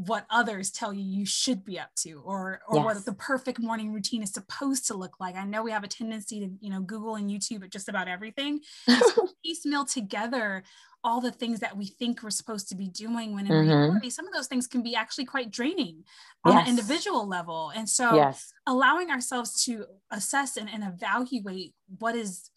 what 0.06 0.28
others 0.30 0.70
tell 0.70 0.94
you 0.94 1.04
you 1.04 1.26
should 1.26 1.66
be 1.66 1.80
up 1.80 1.90
to 1.96 2.22
or 2.24 2.62
or 2.68 2.76
yes. 2.76 2.86
what 2.86 3.06
the 3.06 3.14
perfect 3.14 3.60
morning 3.60 3.92
routine 3.92 4.22
is 4.22 4.32
supposed 4.32 4.86
to 4.86 4.94
look 4.94 5.20
like 5.20 5.36
i 5.36 5.44
know 5.44 5.64
we 5.64 5.72
have 5.72 5.84
a 5.84 5.88
tendency 5.88 6.40
to 6.40 6.52
you 6.60 6.70
know 6.70 6.80
google 6.82 7.16
and 7.16 7.32
youtube 7.32 7.64
at 7.64 7.72
just 7.72 7.90
about 7.90 8.08
everything 8.08 8.60
piecemeal 9.44 9.86
together 9.86 10.64
all 11.04 11.20
the 11.20 11.32
things 11.32 11.62
that 11.62 11.76
we 11.76 11.88
think 11.88 12.22
we're 12.22 12.30
supposed 12.30 12.70
to 12.70 12.76
be 12.76 12.88
doing 12.90 13.34
when 13.34 13.48
in 13.48 13.52
mm-hmm. 13.52 13.70
reality 13.70 14.10
some 14.12 14.28
of 14.28 14.34
those 14.34 14.48
things 14.48 14.68
can 14.68 14.84
be 14.84 14.96
actually 14.96 15.26
quite 15.26 15.50
draining 15.50 16.04
on 16.46 16.54
yes. 16.54 16.64
an 16.64 16.70
individual 16.70 17.28
level 17.28 17.72
and 17.76 17.90
so 17.90 18.14
yes. 18.14 18.54
allowing 18.68 19.10
ourselves 19.10 19.64
to 19.64 19.86
assess 20.12 20.58
and, 20.58 20.70
and 20.70 20.84
evaluate 20.84 21.74
what 21.98 22.16
is 22.16 22.52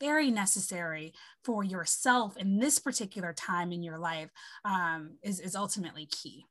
very 0.00 0.30
necessary 0.30 1.12
for 1.44 1.62
yourself 1.62 2.36
in 2.38 2.58
this 2.58 2.78
particular 2.78 3.32
time 3.32 3.72
in 3.72 3.82
your 3.82 3.98
life 3.98 4.30
um, 4.64 5.16
is, 5.22 5.40
is 5.40 5.54
ultimately 5.54 6.06
key 6.06 6.46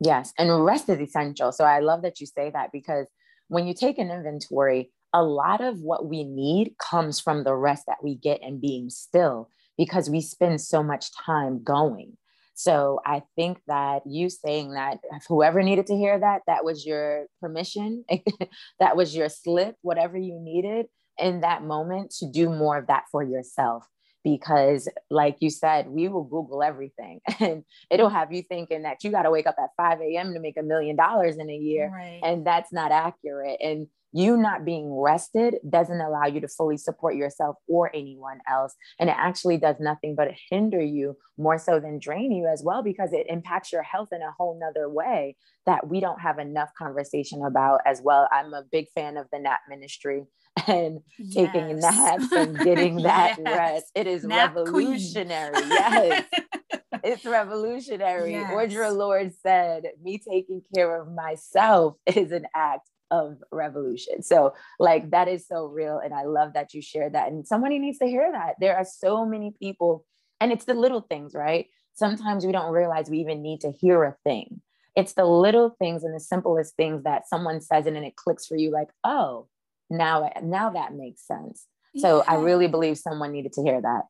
Yes. 0.00 0.32
And 0.38 0.64
rest 0.64 0.88
is 0.88 1.00
essential. 1.00 1.52
So 1.52 1.64
I 1.64 1.80
love 1.80 2.02
that 2.02 2.20
you 2.20 2.26
say 2.26 2.50
that 2.50 2.70
because 2.72 3.06
when 3.48 3.66
you 3.66 3.74
take 3.74 3.98
an 3.98 4.10
inventory, 4.10 4.90
a 5.12 5.22
lot 5.22 5.60
of 5.60 5.80
what 5.80 6.06
we 6.06 6.24
need 6.24 6.74
comes 6.78 7.20
from 7.20 7.44
the 7.44 7.54
rest 7.54 7.84
that 7.86 8.02
we 8.02 8.14
get 8.14 8.40
and 8.42 8.60
being 8.60 8.88
still 8.88 9.50
because 9.76 10.08
we 10.08 10.20
spend 10.20 10.60
so 10.60 10.82
much 10.82 11.10
time 11.14 11.62
going. 11.62 12.16
So 12.54 13.00
I 13.06 13.22
think 13.36 13.58
that 13.66 14.02
you 14.06 14.28
saying 14.28 14.72
that 14.72 14.98
whoever 15.28 15.62
needed 15.62 15.86
to 15.86 15.96
hear 15.96 16.18
that, 16.18 16.42
that 16.46 16.64
was 16.64 16.84
your 16.84 17.26
permission, 17.40 18.04
that 18.80 18.96
was 18.96 19.16
your 19.16 19.28
slip, 19.28 19.76
whatever 19.82 20.18
you 20.18 20.38
needed 20.38 20.86
in 21.18 21.40
that 21.40 21.62
moment 21.62 22.10
to 22.18 22.30
do 22.30 22.50
more 22.50 22.78
of 22.78 22.86
that 22.86 23.04
for 23.10 23.22
yourself 23.22 23.86
because 24.22 24.88
like 25.10 25.36
you 25.40 25.50
said 25.50 25.88
we 25.88 26.08
will 26.08 26.24
google 26.24 26.62
everything 26.62 27.20
and 27.40 27.64
it'll 27.90 28.08
mm-hmm. 28.08 28.16
have 28.16 28.32
you 28.32 28.42
thinking 28.42 28.82
that 28.82 29.02
you 29.02 29.10
got 29.10 29.22
to 29.22 29.30
wake 29.30 29.46
up 29.46 29.56
at 29.58 29.70
5 29.76 30.00
a.m 30.00 30.34
to 30.34 30.40
make 30.40 30.56
a 30.56 30.62
million 30.62 30.96
dollars 30.96 31.36
in 31.36 31.48
a 31.48 31.56
year 31.56 31.90
right. 31.92 32.20
and 32.22 32.46
that's 32.46 32.72
not 32.72 32.92
accurate 32.92 33.58
and 33.62 33.86
you 34.12 34.36
not 34.36 34.64
being 34.64 34.92
rested 34.92 35.56
doesn't 35.68 36.00
allow 36.00 36.26
you 36.26 36.40
to 36.40 36.48
fully 36.48 36.76
support 36.76 37.16
yourself 37.16 37.56
or 37.68 37.90
anyone 37.94 38.38
else 38.48 38.74
and 38.98 39.08
it 39.08 39.16
actually 39.18 39.56
does 39.56 39.76
nothing 39.80 40.14
but 40.16 40.28
hinder 40.50 40.82
you 40.82 41.16
more 41.38 41.58
so 41.58 41.80
than 41.80 41.98
drain 41.98 42.32
you 42.32 42.46
as 42.46 42.62
well 42.64 42.82
because 42.82 43.12
it 43.12 43.26
impacts 43.28 43.72
your 43.72 43.82
health 43.82 44.08
in 44.12 44.22
a 44.22 44.32
whole 44.36 44.58
nother 44.60 44.88
way 44.88 45.36
that 45.66 45.86
we 45.86 46.00
don't 46.00 46.20
have 46.20 46.38
enough 46.38 46.70
conversation 46.76 47.44
about 47.44 47.80
as 47.86 48.00
well 48.02 48.28
i'm 48.32 48.52
a 48.54 48.64
big 48.70 48.86
fan 48.94 49.16
of 49.16 49.26
the 49.32 49.38
nap 49.38 49.60
ministry 49.68 50.24
and 50.66 51.00
yes. 51.18 51.34
taking 51.34 51.78
naps 51.78 52.32
and 52.32 52.58
getting 52.58 52.96
that 52.96 53.36
yes. 53.38 53.56
rest. 53.56 53.86
It 53.94 54.06
is 54.06 54.24
Nap 54.24 54.54
revolutionary. 54.54 55.52
Queen. 55.52 55.68
Yes. 55.68 56.24
it's 57.04 57.24
revolutionary. 57.24 58.32
Yes. 58.32 58.52
Audre 58.52 58.96
Lorde 58.96 59.32
said, 59.42 59.84
Me 60.02 60.18
taking 60.18 60.62
care 60.74 61.00
of 61.00 61.12
myself 61.12 61.96
is 62.06 62.32
an 62.32 62.46
act 62.54 62.88
of 63.10 63.38
revolution. 63.50 64.22
So, 64.22 64.54
like, 64.78 65.10
that 65.10 65.28
is 65.28 65.46
so 65.46 65.66
real. 65.66 65.98
And 65.98 66.14
I 66.14 66.24
love 66.24 66.54
that 66.54 66.74
you 66.74 66.82
shared 66.82 67.14
that. 67.14 67.28
And 67.28 67.46
somebody 67.46 67.78
needs 67.78 67.98
to 67.98 68.06
hear 68.06 68.30
that. 68.32 68.56
There 68.60 68.76
are 68.76 68.84
so 68.84 69.24
many 69.24 69.54
people, 69.58 70.04
and 70.40 70.52
it's 70.52 70.64
the 70.64 70.74
little 70.74 71.00
things, 71.00 71.34
right? 71.34 71.66
Sometimes 71.94 72.46
we 72.46 72.52
don't 72.52 72.72
realize 72.72 73.10
we 73.10 73.18
even 73.18 73.42
need 73.42 73.60
to 73.62 73.72
hear 73.72 74.04
a 74.04 74.16
thing. 74.24 74.62
It's 74.96 75.12
the 75.12 75.24
little 75.24 75.70
things 75.78 76.02
and 76.04 76.14
the 76.14 76.20
simplest 76.20 76.76
things 76.76 77.04
that 77.04 77.28
someone 77.28 77.60
says, 77.60 77.86
and 77.86 77.96
then 77.96 78.04
it 78.04 78.16
clicks 78.16 78.46
for 78.46 78.56
you, 78.56 78.70
like, 78.70 78.88
oh, 79.04 79.46
now 79.90 80.30
now 80.42 80.70
that 80.70 80.94
makes 80.94 81.26
sense 81.26 81.66
so 81.96 82.18
yeah. 82.18 82.32
i 82.32 82.36
really 82.36 82.68
believe 82.68 82.96
someone 82.96 83.32
needed 83.32 83.52
to 83.52 83.62
hear 83.62 83.80
that 83.80 84.02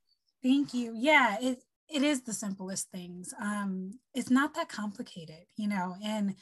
thank 0.42 0.74
you 0.74 0.94
yeah 0.94 1.38
it 1.40 1.62
it 1.88 2.02
is 2.02 2.22
the 2.22 2.32
simplest 2.32 2.90
things 2.90 3.34
um 3.40 3.98
it's 4.14 4.30
not 4.30 4.54
that 4.54 4.68
complicated 4.68 5.46
you 5.56 5.66
know 5.66 5.96
and 6.04 6.34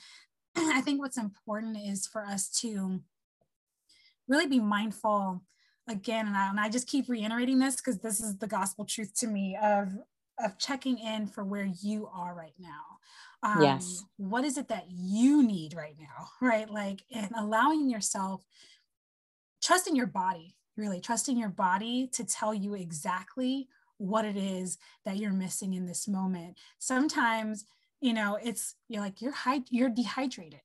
i 0.75 0.81
think 0.81 1.01
what's 1.01 1.18
important 1.18 1.77
is 1.77 2.07
for 2.07 2.25
us 2.25 2.49
to 2.49 3.01
really 4.29 4.47
be 4.47 4.61
mindful 4.61 5.42
again 5.88 6.27
and 6.27 6.37
I, 6.37 6.51
and 6.51 6.61
I 6.61 6.68
just 6.68 6.87
keep 6.87 7.09
reiterating 7.09 7.59
this 7.59 7.77
because 7.77 7.99
this 7.99 8.21
is 8.21 8.37
the 8.37 8.47
gospel 8.47 8.85
truth 8.85 9.14
to 9.21 9.27
me 9.27 9.57
of 9.62 9.88
of 10.38 10.57
checking 10.59 10.99
in 10.99 11.27
for 11.27 11.42
where 11.42 11.68
you 11.83 12.09
are 12.14 12.33
right 12.33 12.55
now. 12.61 12.85
Um, 13.42 13.62
yes. 13.62 14.05
what 14.16 14.44
is 14.44 14.57
it 14.57 14.68
that 14.68 14.87
you 14.88 15.42
need 15.42 15.75
right 15.75 15.97
now 15.99 16.29
right? 16.40 16.71
Like 16.71 17.03
and 17.12 17.31
allowing 17.37 17.88
yourself 17.88 18.44
trusting 19.62 19.97
your 19.97 20.07
body, 20.07 20.57
really 20.77 21.01
trusting 21.01 21.37
your 21.37 21.49
body 21.49 22.09
to 22.12 22.25
tell 22.25 22.55
you 22.55 22.75
exactly 22.75 23.68
what 23.97 24.25
it 24.25 24.37
is 24.37 24.79
that 25.05 25.16
you're 25.16 25.33
missing 25.33 25.75
in 25.75 25.87
this 25.87 26.07
moment. 26.07 26.57
Sometimes, 26.79 27.64
you 28.00 28.12
know, 28.12 28.38
it's 28.42 28.74
you're 28.88 29.02
like 29.02 29.20
you're 29.20 29.32
high, 29.32 29.62
you're 29.70 29.90
dehydrated. 29.90 30.61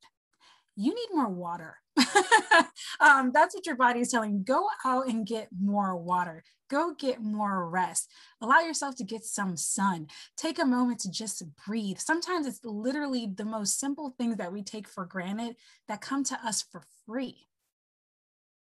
You 0.76 0.94
need 0.94 1.10
more 1.16 1.30
water. 1.30 1.78
um, 3.00 3.32
that's 3.32 3.54
what 3.54 3.66
your 3.66 3.76
body 3.76 4.00
is 4.00 4.10
telling. 4.10 4.44
Go 4.44 4.68
out 4.84 5.08
and 5.08 5.26
get 5.26 5.50
more 5.60 5.96
water. 5.96 6.44
Go 6.70 6.96
get 6.98 7.22
more 7.22 7.70
rest. 7.70 8.10
Allow 8.42 8.62
yourself 8.62 8.96
to 8.96 9.04
get 9.04 9.24
some 9.24 9.56
sun. 9.56 10.08
Take 10.36 10.58
a 10.58 10.66
moment 10.66 11.00
to 11.02 11.12
just 11.12 11.44
breathe. 11.68 12.00
Sometimes 12.00 12.48
it's 12.48 12.64
literally 12.64 13.28
the 13.28 13.46
most 13.46 13.80
simple 13.80 14.16
things 14.18 14.38
that 14.38 14.52
we 14.52 14.64
take 14.64 14.88
for 14.88 15.06
granted 15.06 15.56
that 15.88 16.02
come 16.02 16.24
to 16.24 16.40
us 16.44 16.64
for 16.64 16.82
free 17.06 17.46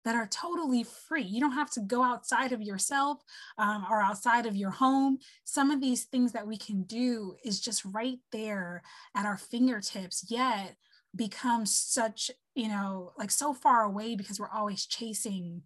that 0.03 0.15
are 0.15 0.27
totally 0.27 0.83
free. 0.83 1.23
You 1.23 1.39
don't 1.39 1.51
have 1.51 1.71
to 1.71 1.81
go 1.81 2.03
outside 2.03 2.51
of 2.51 2.61
yourself 2.61 3.19
um, 3.57 3.85
or 3.89 4.01
outside 4.01 4.45
of 4.45 4.55
your 4.55 4.71
home. 4.71 5.19
Some 5.43 5.71
of 5.71 5.81
these 5.81 6.05
things 6.05 6.31
that 6.31 6.47
we 6.47 6.57
can 6.57 6.83
do 6.83 7.35
is 7.43 7.59
just 7.59 7.85
right 7.85 8.19
there 8.31 8.81
at 9.15 9.25
our 9.25 9.37
fingertips, 9.37 10.25
yet 10.29 10.75
become 11.15 11.65
such, 11.65 12.31
you 12.55 12.67
know, 12.67 13.11
like 13.17 13.31
so 13.31 13.53
far 13.53 13.83
away 13.83 14.15
because 14.15 14.39
we're 14.39 14.49
always 14.49 14.85
chasing 14.85 15.61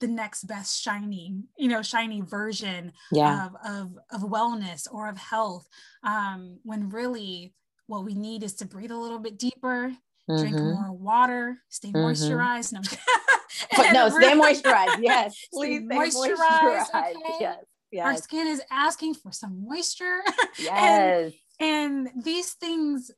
the 0.00 0.06
next 0.06 0.44
best 0.44 0.80
shiny, 0.80 1.34
you 1.58 1.68
know, 1.68 1.82
shiny 1.82 2.22
version 2.22 2.92
yeah. 3.12 3.46
of, 3.46 3.56
of, 3.64 3.98
of 4.12 4.30
wellness 4.30 4.86
or 4.90 5.08
of 5.08 5.18
health. 5.18 5.68
Um, 6.02 6.58
when 6.62 6.88
really 6.88 7.54
what 7.86 8.04
we 8.04 8.14
need 8.14 8.42
is 8.42 8.54
to 8.54 8.64
breathe 8.64 8.92
a 8.92 8.96
little 8.96 9.18
bit 9.18 9.38
deeper, 9.38 9.92
mm-hmm. 10.30 10.40
drink 10.40 10.56
more 10.56 10.92
water, 10.92 11.58
stay 11.68 11.88
mm-hmm. 11.88 11.98
moisturized. 11.98 12.72
No, 12.72 12.80
but 13.76 13.92
no, 13.92 14.08
stay 14.08 14.32
moisturized. 14.32 14.98
Yes, 15.00 15.36
please 15.52 15.84
stay 15.84 15.96
moisturized. 15.96 16.36
moisturized. 16.36 17.16
Okay? 17.16 17.36
Yes, 17.40 17.64
yes. 17.90 18.06
Our 18.06 18.16
skin 18.16 18.46
is 18.46 18.62
asking 18.70 19.14
for 19.14 19.32
some 19.32 19.64
moisture. 19.66 20.20
Yes. 20.58 21.32
and, 21.60 22.08
and 22.08 22.24
these 22.24 22.52
things 22.52 23.10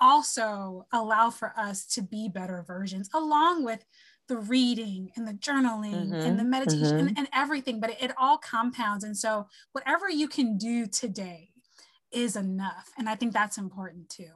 also 0.00 0.86
allow 0.92 1.30
for 1.30 1.52
us 1.56 1.86
to 1.86 2.02
be 2.02 2.28
better 2.28 2.64
versions, 2.66 3.08
along 3.14 3.64
with 3.64 3.84
the 4.28 4.36
reading 4.36 5.10
and 5.16 5.26
the 5.26 5.32
journaling 5.32 6.10
mm-hmm, 6.10 6.14
and 6.14 6.38
the 6.38 6.44
meditation 6.44 6.98
mm-hmm. 6.98 7.06
and, 7.08 7.18
and, 7.18 7.28
everything, 7.34 7.80
but 7.80 7.90
it, 7.90 7.96
it 8.02 8.12
all 8.18 8.36
compounds. 8.36 9.02
And 9.02 9.16
so, 9.16 9.46
whatever 9.72 10.08
you 10.08 10.28
can 10.28 10.58
do 10.58 10.86
today 10.86 11.50
is 12.12 12.36
enough. 12.36 12.90
And 12.98 13.08
I 13.08 13.14
think 13.14 13.32
that's 13.32 13.58
important 13.58 14.10
too. 14.10 14.30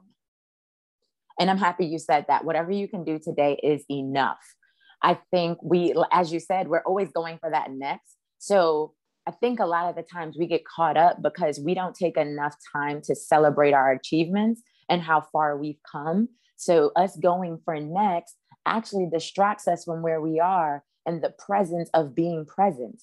And 1.38 1.50
I'm 1.50 1.58
happy 1.58 1.86
you 1.86 1.98
said 1.98 2.26
that. 2.28 2.44
Whatever 2.44 2.70
you 2.70 2.88
can 2.88 3.04
do 3.04 3.18
today 3.18 3.58
is 3.62 3.84
enough. 3.90 4.38
I 5.02 5.18
think 5.30 5.58
we, 5.62 5.94
as 6.12 6.32
you 6.32 6.40
said, 6.40 6.68
we're 6.68 6.82
always 6.82 7.10
going 7.10 7.38
for 7.38 7.50
that 7.50 7.70
next. 7.70 8.16
So 8.38 8.94
I 9.26 9.30
think 9.30 9.60
a 9.60 9.66
lot 9.66 9.88
of 9.88 9.96
the 9.96 10.02
times 10.02 10.36
we 10.38 10.46
get 10.46 10.64
caught 10.64 10.96
up 10.96 11.22
because 11.22 11.60
we 11.60 11.74
don't 11.74 11.94
take 11.94 12.16
enough 12.16 12.56
time 12.72 13.00
to 13.04 13.14
celebrate 13.14 13.72
our 13.72 13.92
achievements 13.92 14.62
and 14.88 15.02
how 15.02 15.22
far 15.32 15.56
we've 15.56 15.80
come. 15.90 16.28
So 16.56 16.92
us 16.96 17.16
going 17.16 17.60
for 17.64 17.78
next 17.80 18.36
actually 18.66 19.08
distracts 19.12 19.66
us 19.66 19.84
from 19.84 20.02
where 20.02 20.20
we 20.20 20.38
are 20.38 20.84
and 21.06 21.22
the 21.22 21.34
presence 21.38 21.90
of 21.94 22.14
being 22.14 22.46
present. 22.46 23.02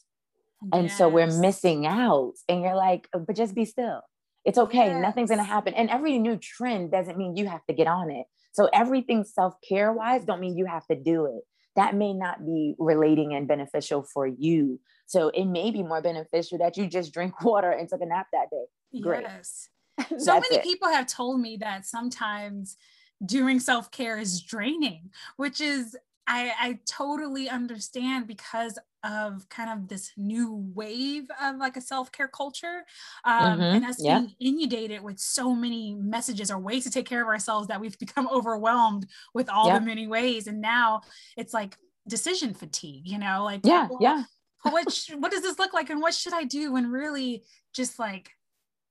And 0.74 0.88
yes. 0.88 0.98
so 0.98 1.08
we're 1.10 1.28
missing 1.28 1.86
out. 1.86 2.34
And 2.48 2.62
you're 2.62 2.76
like, 2.76 3.08
oh, 3.14 3.20
but 3.20 3.36
just 3.36 3.56
be 3.56 3.66
still. 3.66 4.02
It's 4.50 4.58
okay. 4.58 4.88
Yes. 4.88 5.00
Nothing's 5.00 5.30
going 5.30 5.38
to 5.38 5.44
happen. 5.44 5.76
And 5.76 5.92
every 5.92 6.18
new 6.18 6.36
trend 6.36 6.92
doesn't 6.92 7.20
mean 7.20 7.38
you 7.38 7.48
have 7.48 7.64
to 7.68 7.74
get 7.74 7.86
on 7.86 8.10
it. 8.10 8.26
So 8.52 8.68
everything 8.74 9.24
self-care 9.24 9.94
wise 9.94 10.26
don't 10.26 10.40
mean 10.40 10.58
you 10.58 10.66
have 10.66 10.88
to 10.88 10.96
do 10.96 11.26
it. 11.26 11.44
That 11.76 11.94
may 11.94 12.14
not 12.14 12.44
be 12.44 12.74
relating 12.80 13.36
and 13.36 13.48
beneficial 13.48 14.02
for 14.02 14.26
you. 14.26 14.80
So 15.06 15.30
it 15.30 15.46
may 15.46 15.70
be 15.70 15.84
more 15.84 16.02
beneficial 16.02 16.58
that 16.58 16.78
you 16.78 16.88
just 16.88 17.14
drink 17.14 17.40
water 17.44 17.70
and 17.70 17.88
took 17.88 18.02
a 18.02 18.08
nap 18.08 18.26
that 18.34 18.48
day. 18.50 19.02
Great. 19.02 19.22
Yes. 19.22 19.70
so 20.18 20.40
many 20.40 20.56
it. 20.56 20.64
people 20.64 20.90
have 20.90 21.06
told 21.06 21.40
me 21.40 21.58
that 21.58 21.86
sometimes 21.86 22.76
doing 23.24 23.60
self-care 23.60 24.18
is 24.18 24.42
draining, 24.42 25.12
which 25.38 25.62
is 25.62 25.96
I, 26.26 26.54
I 26.60 26.80
totally 26.88 27.50
understand 27.50 28.26
because 28.26 28.80
of 29.04 29.48
kind 29.50 29.70
of 29.70 29.88
this 29.88 30.12
new 30.18 30.54
wave 30.74 31.28
of 31.42 31.58
like 31.58 31.78
a 31.78 31.82
self-care 31.82 32.28
culture 32.28 32.84
um, 33.24 33.54
mm-hmm. 33.54 33.62
and 33.62 33.86
us 33.86 34.04
yeah. 34.04 34.20
being 34.20 34.36
inundated 34.40 35.02
with 35.02 35.20
so 35.20 35.56
many 35.56 35.96
messages 35.96 36.52
or 36.52 36.60
ways 36.60 36.84
to 36.84 36.90
take 36.90 37.08
care 37.08 37.22
of 37.22 37.28
ourselves 37.28 37.68
that 37.68 37.80
we've 37.80 37.98
become 38.00 38.28
overwhelmed 38.32 39.06
with 39.34 39.50
all 39.50 39.68
yeah. 39.68 39.80
the 39.80 39.86
many 39.86 40.08
ways 40.08 40.48
and 40.48 40.62
now 40.62 41.02
it's 41.38 41.54
like 41.54 41.78
decision 42.08 42.54
fatigue 42.54 43.08
you 43.08 43.18
know 43.18 43.44
like 43.44 43.62
yeah 43.64 43.88
well, 43.90 44.00
yeah 44.02 44.24
what 44.64 44.92
sh- 44.92 45.12
what 45.18 45.32
does 45.32 45.42
this 45.42 45.60
look 45.60 45.74
like 45.74 45.90
and 45.90 46.02
what 46.02 46.14
should 46.14 46.34
i 46.34 46.44
do 46.44 46.76
and 46.76 46.92
really 46.92 47.44
just 47.74 48.00
like 48.00 48.32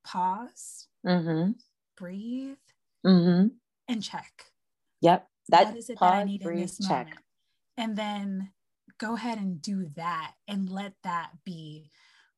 pause 0.05 0.87
mm-hmm. 1.05 1.51
breathe 1.97 2.57
mm-hmm. 3.05 3.47
and 3.87 4.03
check 4.03 4.45
yep 5.01 5.27
that 5.49 5.67
what 5.67 5.77
is 5.77 5.89
it 5.89 5.97
pause, 5.97 6.11
that 6.11 6.17
i 6.17 6.23
need 6.23 6.41
breathe, 6.41 6.57
in 6.57 6.61
this 6.61 6.77
check. 6.79 7.05
moment 7.05 7.19
and 7.77 7.95
then 7.95 8.49
go 8.99 9.15
ahead 9.15 9.37
and 9.39 9.61
do 9.61 9.87
that 9.95 10.33
and 10.47 10.69
let 10.69 10.93
that 11.03 11.31
be 11.45 11.89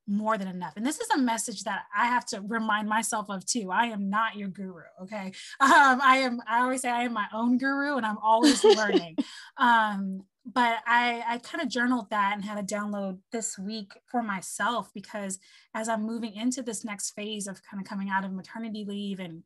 more 0.08 0.38
than 0.38 0.47
enough. 0.47 0.74
And 0.76 0.86
this 0.86 1.00
is 1.00 1.10
a 1.10 1.17
message 1.17 1.63
that 1.63 1.84
I 1.95 2.06
have 2.06 2.26
to 2.28 2.41
remind 2.41 2.89
myself 2.89 3.30
of 3.30 3.45
too. 3.45 3.69
I 3.71 3.86
am 3.86 4.10
not 4.10 4.36
your 4.36 4.50
guru. 4.50 4.84
Okay. 5.04 5.32
Um, 5.62 6.02
I 6.04 6.17
am, 6.17 6.41
I 6.47 6.62
always 6.62 6.82
say 6.82 6.89
I 6.89 7.04
am 7.04 7.13
my 7.13 7.28
own 7.34 7.58
guru 7.58 7.95
and 7.95 8.06
I'm 8.06 8.17
always 8.17 8.63
learning. 8.63 9.15
um, 9.58 10.24
but 10.45 10.80
I, 10.86 11.24
I 11.28 11.38
kind 11.38 11.62
of 11.62 11.69
journaled 11.69 12.10
that 12.10 12.34
and 12.34 12.43
had 12.43 12.58
a 12.58 12.63
download 12.63 13.19
this 13.32 13.58
week 13.58 13.93
for 14.08 14.21
myself 14.21 14.91
because 14.93 15.39
as 15.74 15.88
I'm 15.88 16.04
moving 16.04 16.34
into 16.34 16.62
this 16.62 16.84
next 16.84 17.12
phase 17.12 17.47
of 17.47 17.62
kind 17.63 17.82
of 17.82 17.88
coming 17.88 18.10
out 18.10 18.26
of 18.26 18.34
maternity 18.34 18.86
leave 18.88 19.19
and 19.19 19.43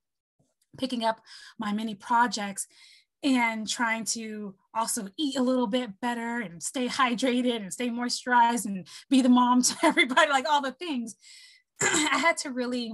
picking 0.78 1.04
up 1.04 1.22
my 1.60 1.74
many 1.74 1.96
projects, 1.96 2.68
and 3.26 3.68
trying 3.68 4.06
to 4.06 4.54
also 4.76 5.08
eat 5.18 5.36
a 5.36 5.42
little 5.42 5.66
bit 5.66 6.00
better 6.00 6.40
and 6.40 6.62
stay 6.62 6.88
hydrated 6.88 7.58
and 7.58 7.74
stay 7.74 7.90
moisturized 7.90 8.66
and 8.66 8.88
be 9.10 9.22
the 9.22 9.30
mom 9.30 9.62
to 9.64 9.76
everybody, 9.84 10.30
like 10.30 10.48
all 10.48 10.62
the 10.62 10.72
things, 10.72 11.16
I 11.82 12.20
had 12.20 12.38
to 12.38 12.52
really 12.52 12.94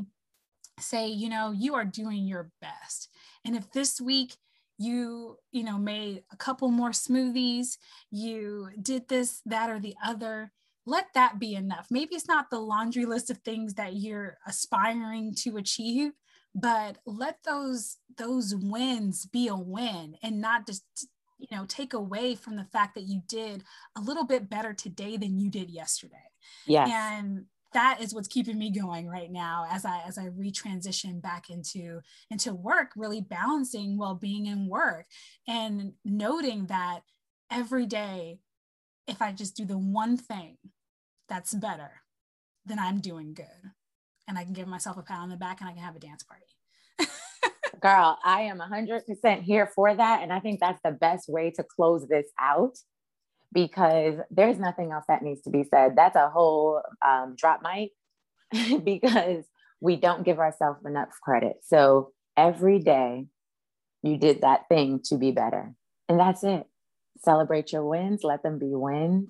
say, 0.80 1.10
you 1.10 1.28
know, 1.28 1.52
you 1.52 1.76
are 1.76 1.84
doing 1.84 2.26
your 2.26 2.50
best. 2.62 3.10
And 3.46 3.56
if 3.56 3.70
this 3.72 4.00
week 4.00 4.36
you, 4.78 5.38
you 5.52 5.64
know, 5.64 5.78
made 5.78 6.24
a 6.32 6.38
couple 6.38 6.70
more 6.70 6.90
smoothies, 6.90 7.78
you 8.10 8.70
did 8.82 9.08
this, 9.10 9.42
that, 9.46 9.70
or 9.70 9.80
the 9.80 9.96
other, 10.04 10.52
let 10.88 11.08
that 11.14 11.40
be 11.40 11.54
enough. 11.54 11.88
Maybe 11.92 12.16
it's 12.16 12.28
not 12.28 12.50
the 12.50 12.60
laundry 12.60 13.06
list 13.06 13.30
of 13.30 13.38
things 13.40 13.76
that 13.76 13.96
you're 13.96 14.38
aspiring 14.48 15.36
to 15.40 15.58
achieve, 15.58 16.14
but 16.54 16.98
let 17.06 17.38
those 17.44 17.98
those 18.18 18.56
wins 18.56 19.26
be 19.26 19.48
a 19.48 19.56
win 19.56 20.16
and 20.22 20.42
not 20.42 20.68
just 20.68 20.84
you 21.38 21.48
know 21.52 21.66
take 21.68 21.94
away 21.94 22.36
from 22.36 22.56
the 22.56 22.66
fact 22.66 22.96
that 22.96 23.08
you 23.08 23.22
did 23.28 23.64
a 23.98 24.02
little 24.02 24.26
bit 24.26 24.50
better 24.50 24.74
today 24.74 25.18
than 25.18 25.40
you 25.40 25.50
did 25.50 25.70
yesterday. 25.70 26.18
Yeah 26.66 26.88
and 26.88 27.46
that 27.74 28.02
is 28.02 28.14
what's 28.14 28.28
keeping 28.28 28.58
me 28.58 28.70
going 28.70 29.08
right 29.08 29.32
now 29.32 29.66
as 29.70 29.86
i 29.86 30.02
as 30.06 30.18
i 30.18 30.28
retransition 30.28 31.22
back 31.22 31.50
into 31.50 32.02
into 32.30 32.54
work 32.54 32.92
really 32.96 33.22
balancing 33.22 33.98
well-being 33.98 34.48
and 34.48 34.68
work 34.68 35.06
and 35.48 35.94
noting 36.04 36.66
that 36.68 37.02
every 37.50 37.86
day 37.86 38.40
if 39.08 39.22
i 39.22 39.32
just 39.32 39.56
do 39.56 39.66
the 39.66 39.78
one 39.78 40.18
thing 40.18 40.58
that's 41.30 41.54
better 41.54 42.02
then 42.66 42.80
i'm 42.80 43.00
doing 43.00 43.34
good 43.34 43.72
and 44.32 44.40
I 44.40 44.46
can 44.46 44.54
give 44.54 44.68
myself 44.68 44.96
a 44.96 45.02
pat 45.02 45.20
on 45.20 45.30
the 45.30 45.36
back 45.36 45.60
and 45.60 45.70
I 45.70 45.74
can 45.74 45.84
have 45.84 45.98
a 45.98 46.00
dance 46.00 46.24
party. 46.24 46.46
Girl, 47.82 48.18
I 48.24 48.44
am 48.44 48.60
100% 48.60 49.42
here 49.42 49.70
for 49.76 49.94
that. 49.94 50.24
And 50.24 50.32
I 50.32 50.40
think 50.40 50.62
that's 50.62 50.80
the 50.86 50.92
best 50.92 51.28
way 51.28 51.52
to 51.58 51.64
close 51.64 52.08
this 52.08 52.28
out 52.40 52.78
because 53.52 54.16
there's 54.30 54.58
nothing 54.58 54.94
else 54.94 55.04
that 55.10 55.22
needs 55.22 55.42
to 55.42 55.50
be 55.50 55.66
said. 55.70 55.98
That's 55.98 56.16
a 56.16 56.30
whole 56.30 56.82
um, 57.06 57.36
drop 57.38 57.62
mic 57.62 57.92
because 58.86 59.44
we 59.82 59.98
don't 59.98 60.24
give 60.24 60.40
ourselves 60.40 60.80
enough 60.86 61.10
credit. 61.22 61.58
So 61.66 62.14
every 62.38 62.80
day 62.80 63.26
you 64.02 64.16
did 64.16 64.42
that 64.42 64.70
thing 64.70 65.02
to 65.06 65.18
be 65.18 65.32
better. 65.32 65.74
And 66.08 66.18
that's 66.18 66.46
it. 66.46 66.68
Celebrate 67.22 67.74
your 67.74 67.86
wins, 67.86 68.22
let 68.24 68.44
them 68.44 68.60
be 68.60 68.72
wins 68.72 69.28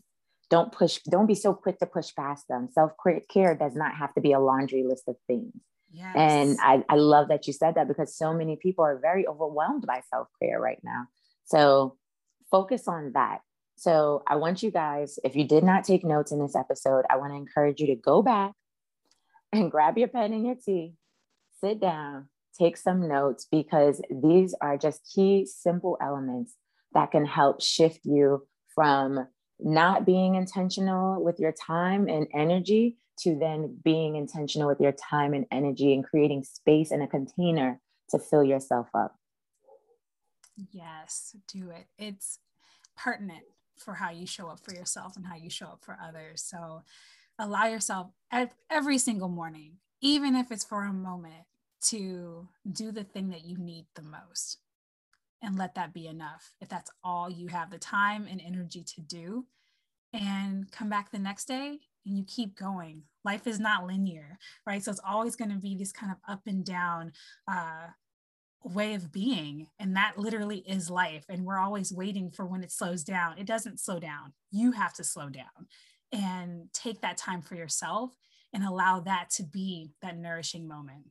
don't 0.52 0.72
push 0.72 1.00
don't 1.10 1.26
be 1.26 1.34
so 1.36 1.54
quick 1.54 1.80
to 1.80 1.88
push 1.88 2.14
past 2.14 2.48
them. 2.48 2.70
Self-care 2.72 3.56
does 3.56 3.76
not 3.76 3.96
have 3.96 4.14
to 4.14 4.22
be 4.22 4.34
a 4.34 4.40
laundry 4.40 4.84
list 4.84 5.06
of 5.08 5.16
things. 5.26 5.54
Yes. 5.94 6.16
and 6.16 6.58
I, 6.62 6.86
I 6.88 6.96
love 6.96 7.28
that 7.28 7.48
you 7.48 7.54
said 7.54 7.76
that 7.76 7.90
because 7.90 8.16
so 8.16 8.34
many 8.34 8.56
people 8.56 8.86
are 8.86 8.98
very 8.98 9.28
overwhelmed 9.28 9.86
by 9.86 10.02
self-care 10.10 10.58
right 10.58 10.80
now. 10.84 11.08
So 11.44 11.98
focus 12.50 12.88
on 12.88 13.14
that. 13.14 13.40
So 13.78 14.22
i 14.28 14.36
want 14.36 14.62
you 14.62 14.70
guys 14.70 15.18
if 15.24 15.36
you 15.36 15.44
did 15.44 15.64
not 15.64 15.86
take 15.86 16.04
notes 16.04 16.32
in 16.32 16.40
this 16.40 16.56
episode 16.56 17.04
i 17.10 17.18
want 17.18 17.32
to 17.32 17.38
encourage 17.38 17.80
you 17.80 17.88
to 17.88 17.96
go 17.96 18.22
back 18.22 18.52
and 19.52 19.72
grab 19.72 19.98
your 19.98 20.08
pen 20.08 20.34
and 20.34 20.46
your 20.46 20.56
tea 20.56 20.94
sit 21.62 21.80
down 21.80 22.28
take 22.60 22.78
some 22.78 23.08
notes 23.08 23.48
because 23.52 24.02
these 24.12 24.54
are 24.62 24.78
just 24.78 25.10
key 25.16 25.48
simple 25.48 25.98
elements 26.02 26.56
that 26.94 27.12
can 27.12 27.26
help 27.26 27.62
shift 27.62 28.02
you 28.04 28.46
from 28.76 29.28
not 29.62 30.06
being 30.06 30.36
intentional 30.36 31.24
with 31.24 31.40
your 31.40 31.52
time 31.52 32.08
and 32.08 32.28
energy 32.34 32.98
to 33.20 33.38
then 33.38 33.78
being 33.84 34.16
intentional 34.16 34.68
with 34.68 34.80
your 34.80 34.94
time 34.94 35.34
and 35.34 35.46
energy 35.52 35.94
and 35.94 36.04
creating 36.04 36.44
space 36.44 36.92
and 36.92 37.04
a 37.04 37.08
container 37.08 37.80
to 38.10 38.18
fill 38.18 38.44
yourself 38.44 38.88
up. 38.94 39.16
Yes, 40.72 41.36
do 41.48 41.70
it. 41.70 41.86
It's 41.98 42.40
pertinent 42.98 43.44
for 43.78 43.94
how 43.94 44.12
you 44.12 44.28
show 44.28 44.48
up 44.48 44.60
for 44.60 44.74
yourself 44.74 45.16
and 45.16 45.26
how 45.26 45.36
you 45.36 45.50
show 45.50 45.68
up 45.68 45.80
for 45.84 45.98
others. 46.04 46.42
So 46.44 46.84
allow 47.40 47.66
yourself 47.68 48.12
every 48.70 48.98
single 48.98 49.30
morning, 49.30 49.78
even 50.02 50.36
if 50.36 50.52
it's 50.52 50.66
for 50.66 50.84
a 50.84 50.94
moment, 50.94 51.46
to 51.84 52.48
do 52.72 52.92
the 52.92 53.04
thing 53.04 53.30
that 53.30 53.44
you 53.44 53.58
need 53.58 53.86
the 53.96 54.04
most 54.04 54.58
and 55.42 55.58
let 55.58 55.76
that 55.76 55.94
be 55.94 56.08
enough. 56.08 56.54
If 56.62 56.70
that's 56.70 56.92
all 57.04 57.30
you 57.30 57.48
have 57.48 57.70
the 57.70 57.78
time 57.78 58.28
and 58.30 58.42
energy 58.42 58.84
to 58.84 59.02
do, 59.02 59.46
and 60.14 60.72
come 60.72 60.90
back 60.90 61.12
the 61.12 61.20
next 61.20 61.46
day 61.46 61.80
and 62.06 62.18
you 62.18 62.24
keep 62.26 62.58
going. 62.58 63.04
Life 63.24 63.48
is 63.48 63.60
not 63.60 63.86
linear, 63.86 64.38
right? 64.66 64.84
So 64.84 64.92
it's 64.92 65.02
always 65.08 65.36
going 65.36 65.52
to 65.52 65.58
be 65.58 65.76
this 65.76 65.92
kind 65.92 66.12
of 66.12 66.18
up 66.28 66.42
and 66.48 66.66
down 66.66 67.14
uh, 67.48 67.88
way 68.64 68.94
of 68.94 69.12
being. 69.12 69.68
And 69.80 69.96
that 69.96 70.18
literally 70.18 70.64
is 70.68 70.90
life. 70.90 71.26
And 71.30 71.46
we're 71.46 71.60
always 71.60 71.94
waiting 71.94 72.32
for 72.32 72.46
when 72.46 72.64
it 72.64 72.72
slows 72.72 73.04
down. 73.04 73.38
It 73.38 73.46
doesn't 73.46 73.80
slow 73.80 74.00
down. 74.00 74.34
You 74.52 74.72
have 74.72 74.94
to 74.96 75.04
slow 75.04 75.30
down 75.30 75.68
and 76.12 76.68
take 76.74 77.02
that 77.02 77.18
time 77.18 77.42
for 77.42 77.56
yourself 77.56 78.12
and 78.54 78.66
allow 78.66 79.00
that 79.02 79.30
to 79.32 79.44
be 79.44 79.92
that 80.02 80.18
nourishing 80.18 80.68
moment. 80.68 81.06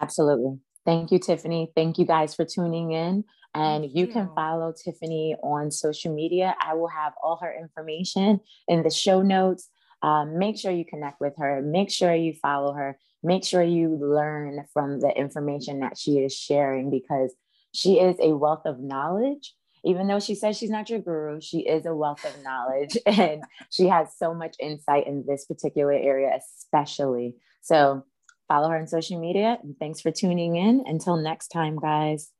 Absolutely. 0.00 0.58
Thank 0.86 1.10
you, 1.10 1.18
Tiffany. 1.18 1.70
Thank 1.74 1.98
you 1.98 2.06
guys 2.06 2.34
for 2.34 2.44
tuning 2.44 2.92
in. 2.92 3.24
And 3.54 3.84
you. 3.84 3.90
you 3.94 4.06
can 4.06 4.30
follow 4.34 4.72
Tiffany 4.72 5.36
on 5.42 5.70
social 5.70 6.14
media. 6.14 6.54
I 6.60 6.74
will 6.74 6.88
have 6.88 7.12
all 7.22 7.38
her 7.42 7.52
information 7.52 8.40
in 8.68 8.82
the 8.82 8.90
show 8.90 9.22
notes. 9.22 9.68
Um, 10.02 10.38
make 10.38 10.58
sure 10.58 10.72
you 10.72 10.84
connect 10.84 11.20
with 11.20 11.34
her. 11.38 11.60
Make 11.60 11.90
sure 11.90 12.14
you 12.14 12.34
follow 12.40 12.72
her. 12.72 12.98
Make 13.22 13.44
sure 13.44 13.62
you 13.62 13.98
learn 14.00 14.64
from 14.72 15.00
the 15.00 15.10
information 15.10 15.80
that 15.80 15.98
she 15.98 16.12
is 16.18 16.34
sharing 16.34 16.90
because 16.90 17.34
she 17.72 17.98
is 17.98 18.16
a 18.20 18.36
wealth 18.36 18.62
of 18.64 18.80
knowledge. 18.80 19.54
Even 19.84 20.08
though 20.08 20.20
she 20.20 20.34
says 20.34 20.56
she's 20.56 20.70
not 20.70 20.90
your 20.90 21.00
guru, 21.00 21.40
she 21.40 21.60
is 21.60 21.86
a 21.86 21.94
wealth 21.94 22.24
of 22.24 22.42
knowledge 22.42 22.96
and 23.06 23.42
she 23.70 23.86
has 23.86 24.08
so 24.16 24.34
much 24.34 24.56
insight 24.58 25.06
in 25.06 25.24
this 25.26 25.44
particular 25.46 25.92
area, 25.92 26.38
especially. 26.38 27.34
So 27.62 28.04
follow 28.50 28.68
her 28.68 28.76
on 28.76 28.88
social 28.88 29.20
media. 29.20 29.58
And 29.62 29.78
thanks 29.78 30.00
for 30.00 30.10
tuning 30.10 30.56
in. 30.56 30.82
Until 30.86 31.16
next 31.16 31.48
time, 31.48 31.78
guys. 31.78 32.32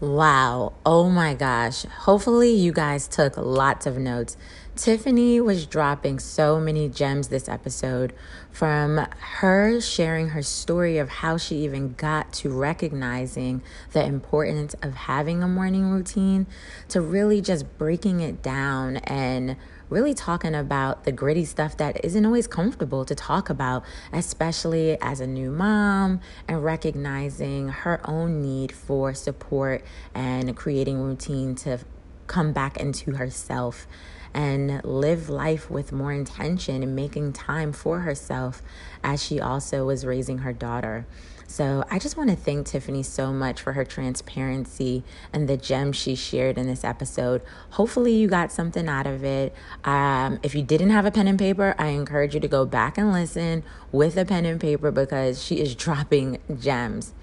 Wow. 0.00 0.74
Oh 0.84 1.08
my 1.08 1.34
gosh. 1.34 1.84
Hopefully, 1.84 2.50
you 2.50 2.72
guys 2.72 3.06
took 3.08 3.36
lots 3.36 3.86
of 3.86 3.98
notes. 3.98 4.36
Tiffany 4.74 5.40
was 5.40 5.64
dropping 5.64 6.18
so 6.18 6.60
many 6.60 6.86
gems 6.88 7.28
this 7.28 7.48
episode 7.48 8.12
from 8.50 9.06
her 9.18 9.80
sharing 9.80 10.30
her 10.30 10.42
story 10.42 10.98
of 10.98 11.08
how 11.08 11.38
she 11.38 11.56
even 11.56 11.94
got 11.94 12.30
to 12.34 12.50
recognizing 12.50 13.62
the 13.92 14.04
importance 14.04 14.74
of 14.82 14.94
having 14.94 15.42
a 15.42 15.48
morning 15.48 15.90
routine 15.90 16.46
to 16.88 17.00
really 17.00 17.40
just 17.40 17.78
breaking 17.78 18.20
it 18.20 18.42
down 18.42 18.98
and 18.98 19.56
really 19.88 20.14
talking 20.14 20.54
about 20.54 21.04
the 21.04 21.12
gritty 21.12 21.44
stuff 21.44 21.76
that 21.76 22.04
isn't 22.04 22.26
always 22.26 22.46
comfortable 22.46 23.04
to 23.04 23.14
talk 23.14 23.48
about, 23.48 23.84
especially 24.12 25.00
as 25.00 25.20
a 25.20 25.26
new 25.26 25.50
mom 25.50 26.20
and 26.48 26.64
recognizing 26.64 27.68
her 27.68 28.00
own 28.04 28.42
need 28.42 28.72
for 28.72 29.14
support 29.14 29.84
and 30.14 30.56
creating 30.56 31.00
routine 31.00 31.54
to 31.54 31.78
come 32.26 32.52
back 32.52 32.76
into 32.76 33.12
herself 33.12 33.86
and 34.34 34.84
live 34.84 35.28
life 35.28 35.70
with 35.70 35.92
more 35.92 36.12
intention 36.12 36.82
and 36.82 36.94
making 36.94 37.32
time 37.32 37.72
for 37.72 38.00
herself 38.00 38.62
as 39.02 39.22
she 39.22 39.40
also 39.40 39.86
was 39.86 40.04
raising 40.04 40.38
her 40.38 40.52
daughter. 40.52 41.06
So 41.48 41.84
I 41.90 41.98
just 41.98 42.16
want 42.16 42.28
to 42.30 42.36
thank 42.36 42.66
Tiffany 42.66 43.02
so 43.02 43.32
much 43.32 43.62
for 43.62 43.72
her 43.72 43.84
transparency 43.84 45.04
and 45.32 45.48
the 45.48 45.56
gems 45.56 45.96
she 45.96 46.14
shared 46.14 46.58
in 46.58 46.66
this 46.66 46.84
episode. 46.84 47.40
Hopefully, 47.70 48.14
you 48.14 48.28
got 48.28 48.52
something 48.52 48.88
out 48.88 49.06
of 49.06 49.24
it. 49.24 49.54
Um, 49.84 50.40
if 50.42 50.54
you 50.54 50.62
didn't 50.62 50.90
have 50.90 51.06
a 51.06 51.10
pen 51.10 51.28
and 51.28 51.38
paper, 51.38 51.74
I 51.78 51.88
encourage 51.88 52.34
you 52.34 52.40
to 52.40 52.48
go 52.48 52.66
back 52.66 52.98
and 52.98 53.12
listen 53.12 53.62
with 53.92 54.16
a 54.16 54.24
pen 54.24 54.44
and 54.44 54.60
paper 54.60 54.90
because 54.90 55.42
she 55.42 55.60
is 55.60 55.74
dropping 55.86 56.38
gems. 56.58 57.14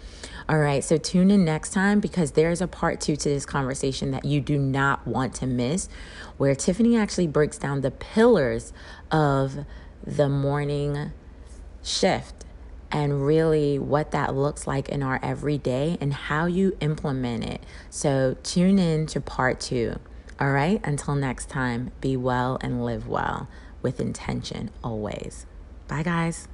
All 0.49 0.57
right, 0.57 0.83
so 0.83 0.97
tune 0.97 1.31
in 1.31 1.45
next 1.45 1.71
time 1.71 1.99
because 1.99 2.31
there's 2.31 2.61
a 2.61 2.67
part 2.67 2.99
two 2.99 3.15
to 3.15 3.29
this 3.29 3.45
conversation 3.45 4.11
that 4.11 4.25
you 4.25 4.41
do 4.41 4.57
not 4.57 5.05
want 5.07 5.33
to 5.35 5.45
miss, 5.45 5.87
where 6.37 6.55
Tiffany 6.55 6.97
actually 6.97 7.27
breaks 7.27 7.57
down 7.57 7.81
the 7.81 7.91
pillars 7.91 8.73
of 9.11 9.65
the 10.05 10.27
morning 10.27 11.11
shift 11.81 12.43
and 12.93 13.25
really 13.25 13.79
what 13.79 14.11
that 14.11 14.35
looks 14.35 14.67
like 14.67 14.87
in 14.87 15.01
our 15.01 15.19
everyday 15.23 15.97
and 15.99 16.13
how 16.13 16.45
you 16.45 16.77
implement 16.79 17.43
it. 17.43 17.63
So 17.89 18.37
tune 18.43 18.77
in 18.77 19.07
to 19.07 19.19
part 19.19 19.59
two. 19.59 19.99
All 20.39 20.51
right, 20.51 20.79
until 20.83 21.15
next 21.15 21.49
time, 21.49 21.91
be 21.99 22.15
well 22.15 22.57
and 22.61 22.85
live 22.85 23.07
well 23.07 23.47
with 23.81 23.99
intention 23.99 24.69
always. 24.83 25.45
Bye, 25.87 26.03
guys. 26.03 26.47